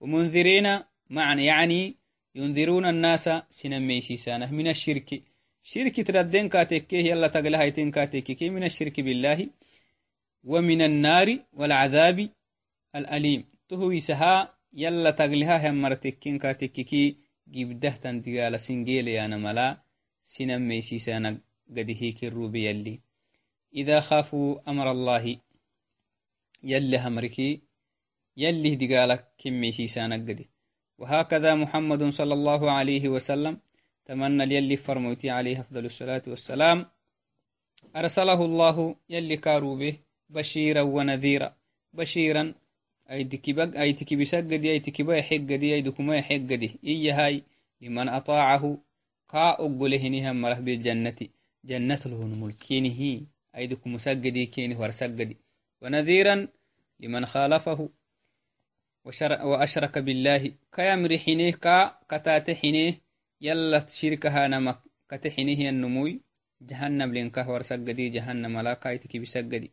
ومنذرين 0.00 0.66
معنى 1.10 1.44
يعني 1.44 1.96
ينذرون 2.34 2.84
الناس 2.86 3.30
سنمي 3.50 4.00
سيسانه 4.00 4.50
من 4.52 4.68
الشرك. 4.68 5.22
شرك 5.62 6.06
تردين 6.06 6.48
كاتكيه 6.48 6.98
يلا 7.10 7.28
تقلها 7.28 7.62
يتين 7.62 7.90
كاتكيه 7.90 8.50
من 8.50 8.64
الشرك 8.64 9.00
بالله؟ 9.00 9.48
ومن 10.44 10.82
النار 10.82 11.38
والعذاب 11.52 12.28
الأليم. 12.96 13.44
تهوي 13.68 14.00
سها 14.00 14.54
يلا 14.72 15.10
تقلها 15.10 15.70
هم 15.70 15.82
مرتكين 15.82 16.38
كاتككي 16.38 17.16
جبده 17.48 17.96
تندقال 17.96 18.60
سنجيل 18.60 19.08
يانا 19.08 19.36
ملا 19.36 19.82
سنمي 20.22 20.80
سيسانا 20.80 21.40
قد 21.76 21.90
هيك 22.00 22.24
الروبي 22.24 22.66
يلي. 22.66 23.00
إذا 23.74 24.00
خافوا 24.00 24.70
أمر 24.70 24.90
الله 24.90 25.36
يلي 26.62 26.98
همركي 26.98 27.60
يلي 28.36 28.76
دقالك 28.76 29.28
كمي 29.38 29.72
سيسانا 29.72 30.14
قد 30.14 30.44
وهكذا 30.98 31.54
محمد 31.54 32.08
صلى 32.08 32.34
الله 32.34 32.70
عليه 32.70 33.08
وسلم 33.08 33.60
تمنى 34.06 34.54
يلي 34.54 34.76
فرموتي 34.76 35.30
عليه 35.30 35.60
أفضل 35.60 35.84
الصلاة 35.84 36.22
والسلام. 36.26 36.86
أرسله 37.96 38.44
الله 38.44 38.96
يلي 39.08 39.36
كاروبه 39.36 39.98
بشيرا 40.30 40.82
ونذيرا. 40.82 41.56
بشيرا 41.92 42.54
أيتك 43.10 44.14
بسجدي 44.14 44.70
أيتك 44.72 45.02
بي 45.02 45.22
حقدي 45.22 45.74
أيدكما 45.74 46.20
حقدي 46.20 46.78
إيا 46.84 47.12
هاي 47.14 47.42
لمن 47.80 48.08
أطاعه 48.08 48.78
كا 49.30 49.50
أقوله 49.50 50.32
مره 50.32 50.54
بالجنة. 50.54 51.16
جنة 51.64 52.00
له 52.06 52.26
ملكينه. 52.26 53.26
أيدكم 53.56 53.92
مسجدي 53.92 54.46
كينه 54.46 54.80
ورسجدي 54.80 55.36
ونذيرا 55.82 56.48
لمن 57.00 57.26
خالفه. 57.26 57.88
وأشرك 59.44 59.98
بالله. 59.98 60.52
كيامر 60.76 61.18
حينيه 61.18 61.52
كا 61.52 61.98
كتات 62.10 62.50
حينيه. 62.50 63.00
يلا 63.40 63.86
شركها 63.88 64.48
نمك. 64.48 64.78
كتحينيه 65.10 65.68
النموي. 65.70 66.20
جهنم 66.62 67.14
لنكه 67.14 67.50
ورسجدي 67.50 68.08
جهنم 68.08 68.60
لا 68.60 68.74
كايتك 68.74 69.16
بسجدي 69.16 69.70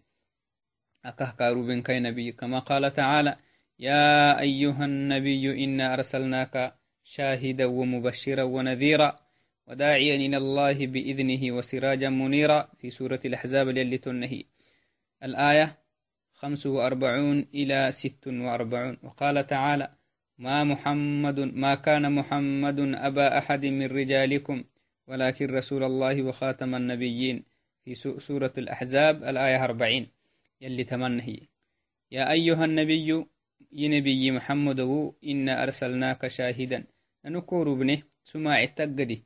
أكه 1.06 1.36
كاروبين 1.40 1.82
كي 1.82 2.00
نبي. 2.00 2.32
كما 2.32 2.60
قال 2.60 2.94
تعالى 2.94 3.36
يا 3.80 4.40
أيها 4.40 4.86
النبي 4.86 5.64
إنا 5.64 5.94
أرسلناك 5.94 6.74
شاهدا 7.04 7.66
ومبشرا 7.66 8.44
ونذيرا 8.44 9.20
وداعيا 9.68 10.16
إلى 10.16 10.38
الله 10.38 10.88
بإذنه 10.88 11.52
وسراجا 11.52 12.10
منيرا. 12.10 12.70
في 12.78 12.90
سورة 12.90 13.20
الأحزاب 13.26 13.70
التي 13.70 13.98
تنهي. 13.98 14.44
الآية 15.24 15.78
خمس 16.34 16.66
وأربعون 16.66 17.46
إلى 17.54 17.92
ست 17.92 18.28
وأربعون. 18.28 18.98
وقال 19.04 19.48
تعالى 19.48 19.90
ما 20.38 20.64
محمد 20.64 21.40
ما 21.40 21.76
كان 21.76 22.12
محمد 22.12 22.80
أبا 22.80 23.38
أحد 23.38 23.66
من 23.66 23.86
رجالكم 23.86 24.64
ولكن 25.08 25.46
رسول 25.46 25.84
الله 25.84 26.22
وخاتم 26.22 26.76
النبيين. 26.76 27.44
في 27.84 27.94
سورة 28.20 28.54
الأحزاب 28.58 29.24
الآية 29.24 29.64
أربعين. 29.64 30.15
يلي 30.66 30.84
تمنهي 30.84 31.40
يا 32.12 32.32
أيها 32.32 32.66
النبي 32.66 33.26
ينبي 33.72 34.32
محمد 34.32 34.80
إنا 35.32 35.64
أرسلناك 35.64 36.28
شاهدا. 36.28 36.80
نكور 37.26 37.74
ابنه 37.74 38.02
سماع 38.24 38.64
التقدي. 38.64 39.24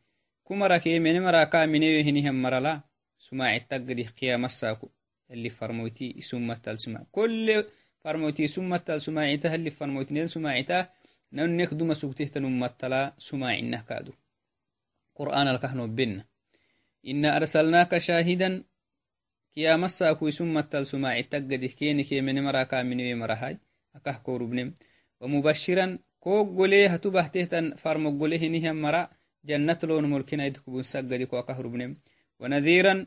كما 0.47 0.77
كي 0.77 0.99
من 0.99 1.21
مراكا 1.21 1.65
من 1.65 1.83
يهنهم 1.83 2.41
مرلا 2.41 2.81
سماع 3.17 3.55
التقدي 3.55 4.03
قيام 4.03 4.45
الساكو. 4.45 4.89
اللي 5.31 5.49
فرموتي 5.49 6.21
سمة 6.21 6.61
السماع 6.67 7.05
كل 7.11 7.63
فرموتي 7.99 8.47
سمة 8.47 8.85
السماعته 8.89 9.55
اللي 9.55 9.69
فرموتي 9.69 10.27
سماعته 10.27 10.87
ننك 11.33 11.73
دوما 11.73 11.93
سوكته 11.93 12.25
تنمتلا 12.25 13.13
سماع 13.17 13.59
إنه 13.59 13.81
كادو. 13.81 14.11
قرآن 15.15 15.47
الكهنو 15.47 15.87
بنا 15.87 16.25
إنا 17.07 17.37
أرسلناك 17.37 17.97
شاهدا. 17.97 18.63
مراكا 22.45 22.83
من 22.83 23.19
مرهاي 23.19 23.57
أكه 23.95 24.17
كوربنم 24.17 24.73
ومبشرا 25.21 25.99
كوغولي 26.19 26.87
هتو 26.87 27.09
بحته 27.09 27.75
فرمغولي 27.75 28.37
هنيهم 28.47 28.81
مرا 28.81 29.09
جنة 29.45 29.79
لون 29.83 30.05
ملكنا 30.11 30.45
يدكبون 30.45 30.83
سقدي 30.83 31.25
كو 31.25 31.39
أكهربنم 31.39 31.95
ونذيرا 32.39 33.05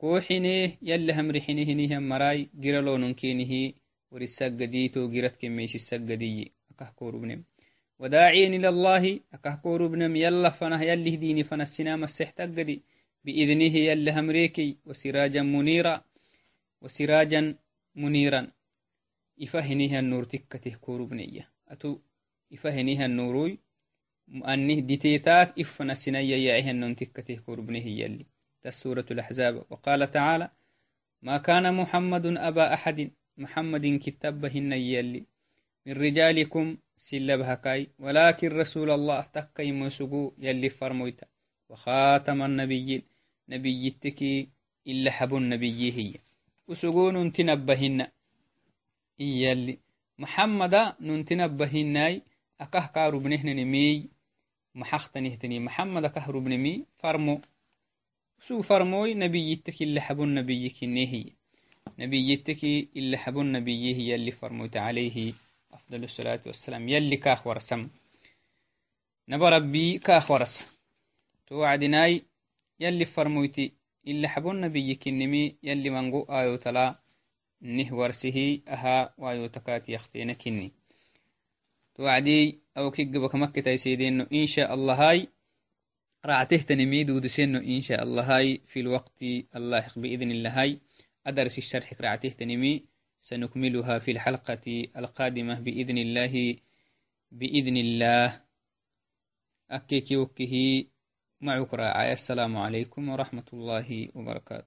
كوحينيه 0.00 0.78
يلي 0.82 1.12
همري 1.12 1.40
حينيه 1.40 1.98
مراي 1.98 2.50
جرى 2.54 2.80
لون 2.80 3.14
كينه 3.14 3.52
ورسقدي 4.10 4.88
تو 4.88 5.10
جرت 5.12 5.36
كميش 5.40 5.74
السقدي 5.74 6.52
أكه 6.70 6.92
كوربنم 6.96 7.44
وداعيا 7.98 8.48
إلى 8.48 8.68
الله 8.68 9.20
أكه 9.34 9.54
كوربنم 9.54 10.16
يلا 10.16 10.50
فنه 10.50 10.82
يلي 10.82 11.16
ديني 11.16 11.42
فنسنا 11.44 11.96
مسح 11.96 12.30
تقدي 12.30 12.82
بإذنه 13.24 13.76
يلي 13.76 14.10
همريكي 14.10 14.78
وسراجا 14.86 15.42
منيرا 15.42 16.04
وسراجا 16.82 17.56
منيرا. 17.94 18.50
إفهنيها 19.42 19.98
النور 19.98 20.24
تكته 20.24 20.74
كوربنية 20.74 21.48
أتو 21.68 21.98
إفهنيها 22.52 23.06
النوروي 23.06 23.58
أنه 24.28 24.80
ديتيتاك 24.80 25.60
إفنا 25.60 25.94
سنية 25.94 26.36
يعيها 26.46 26.70
النون 26.70 26.96
تكته 26.96 27.36
كوربنه 27.36 27.86
يلي. 27.86 28.26
تسورة 28.62 29.04
الأحزاب. 29.10 29.64
وقال 29.70 30.10
تعالى 30.10 30.50
ما 31.22 31.38
كان 31.38 31.74
محمد 31.74 32.26
أبا 32.26 32.74
أحد. 32.74 33.10
محمد 33.36 34.00
كتبهن 34.04 34.72
يلي. 34.72 35.24
من 35.86 35.92
رجالكم 35.92 36.76
سلبهكاي. 36.96 37.88
ولكن 37.98 38.48
رسول 38.48 38.90
الله 38.90 39.20
تكي 39.20 39.72
مسقو 39.72 40.32
يلي 40.38 40.68
فرمويتا. 40.68 41.26
وخاتم 41.68 42.42
النبيين. 42.42 43.02
نبيتك 43.48 44.48
إلا 44.86 45.10
حب 45.10 45.34
النبي 45.34 45.92
هي 45.92 46.14
وسقون 46.68 47.32
تنبهن 47.32 48.06
إيالي. 49.20 49.78
محمد 50.18 50.94
ننتنبهناي. 51.00 52.22
أكه 52.60 52.86
كارو 52.86 53.18
بنهن 53.18 53.64
مي 53.64 54.08
محختنهتني 54.74 55.58
محمد 55.58 56.06
كهرو 56.06 56.40
بنمي. 56.40 56.84
فرمو. 56.98 57.40
سو 58.40 58.62
فرموي 58.62 59.14
نبي 59.14 59.52
يتك 59.52 59.82
اللي 59.82 60.00
حبو 60.00 60.24
النبي 60.24 60.70
كنيه 60.70 61.24
نبي 61.98 62.32
يتك 62.32 62.64
اللي 62.96 63.16
حبو 63.18 63.40
النبي 63.40 63.94
هي 63.94 64.14
اللي 64.14 64.30
فرموت 64.30 64.76
عليه. 64.76 65.32
أفضل 65.72 66.04
الصلاة 66.04 66.40
والسلام. 66.46 66.88
يلي 66.88 67.16
كاخ 67.16 67.46
ورسم. 67.46 67.88
نبى 69.28 69.44
ربي 69.44 69.98
كاخ 69.98 70.30
ورس. 70.30 70.66
توعدناي 71.46 72.22
يلي 72.80 73.04
فرموتي 73.04 73.72
اللي 74.06 74.28
حبو 74.28 74.50
النبي 74.50 74.94
كنمي 74.94 75.56
يلي 75.62 75.90
منقو 75.90 76.22
آيو 76.22 76.56
تلا 76.56 77.04
nih 77.64 77.88
warsihi 77.96 78.60
aha 78.66 79.14
wayo 79.16 79.48
takati 79.48 79.92
yaktena 79.92 80.34
kinni 80.34 80.72
توعدي 81.94 82.58
أو 82.76 82.90
كيقبك 82.90 83.34
مكة 83.34 83.70
يسيدينو 83.70 84.26
إن 84.32 84.46
شاء 84.46 84.74
الله 84.74 84.94
هاي 85.10 85.28
رعتهتني 86.26 86.86
ميدود 86.86 87.26
سنو 87.26 87.58
إن 87.58 87.80
شاء 87.80 88.02
الله 88.02 88.36
هاي 88.36 88.60
في 88.66 88.80
الوقت 88.80 89.22
اللاحق 89.56 89.98
بإذن 89.98 90.30
الله 90.30 90.60
هاي. 90.62 90.80
أدرس 91.26 91.58
الشرح 91.58 91.94
رعتهتني 92.00 92.56
مي 92.56 92.84
سنكملها 93.22 93.98
في 93.98 94.10
الحلقة 94.10 94.88
القادمة 94.96 95.60
بإذن 95.60 95.98
الله 95.98 96.56
بإذن 97.32 97.76
الله. 97.76 98.40
أكيكي 99.70 100.16
وكه 100.16 100.84
معك 101.43 101.73
رعاية 101.73 102.13
السلام 102.13 102.57
عليكم 102.57 103.09
ورحمة 103.09 103.45
الله 103.53 104.09
وبركاته 104.15 104.57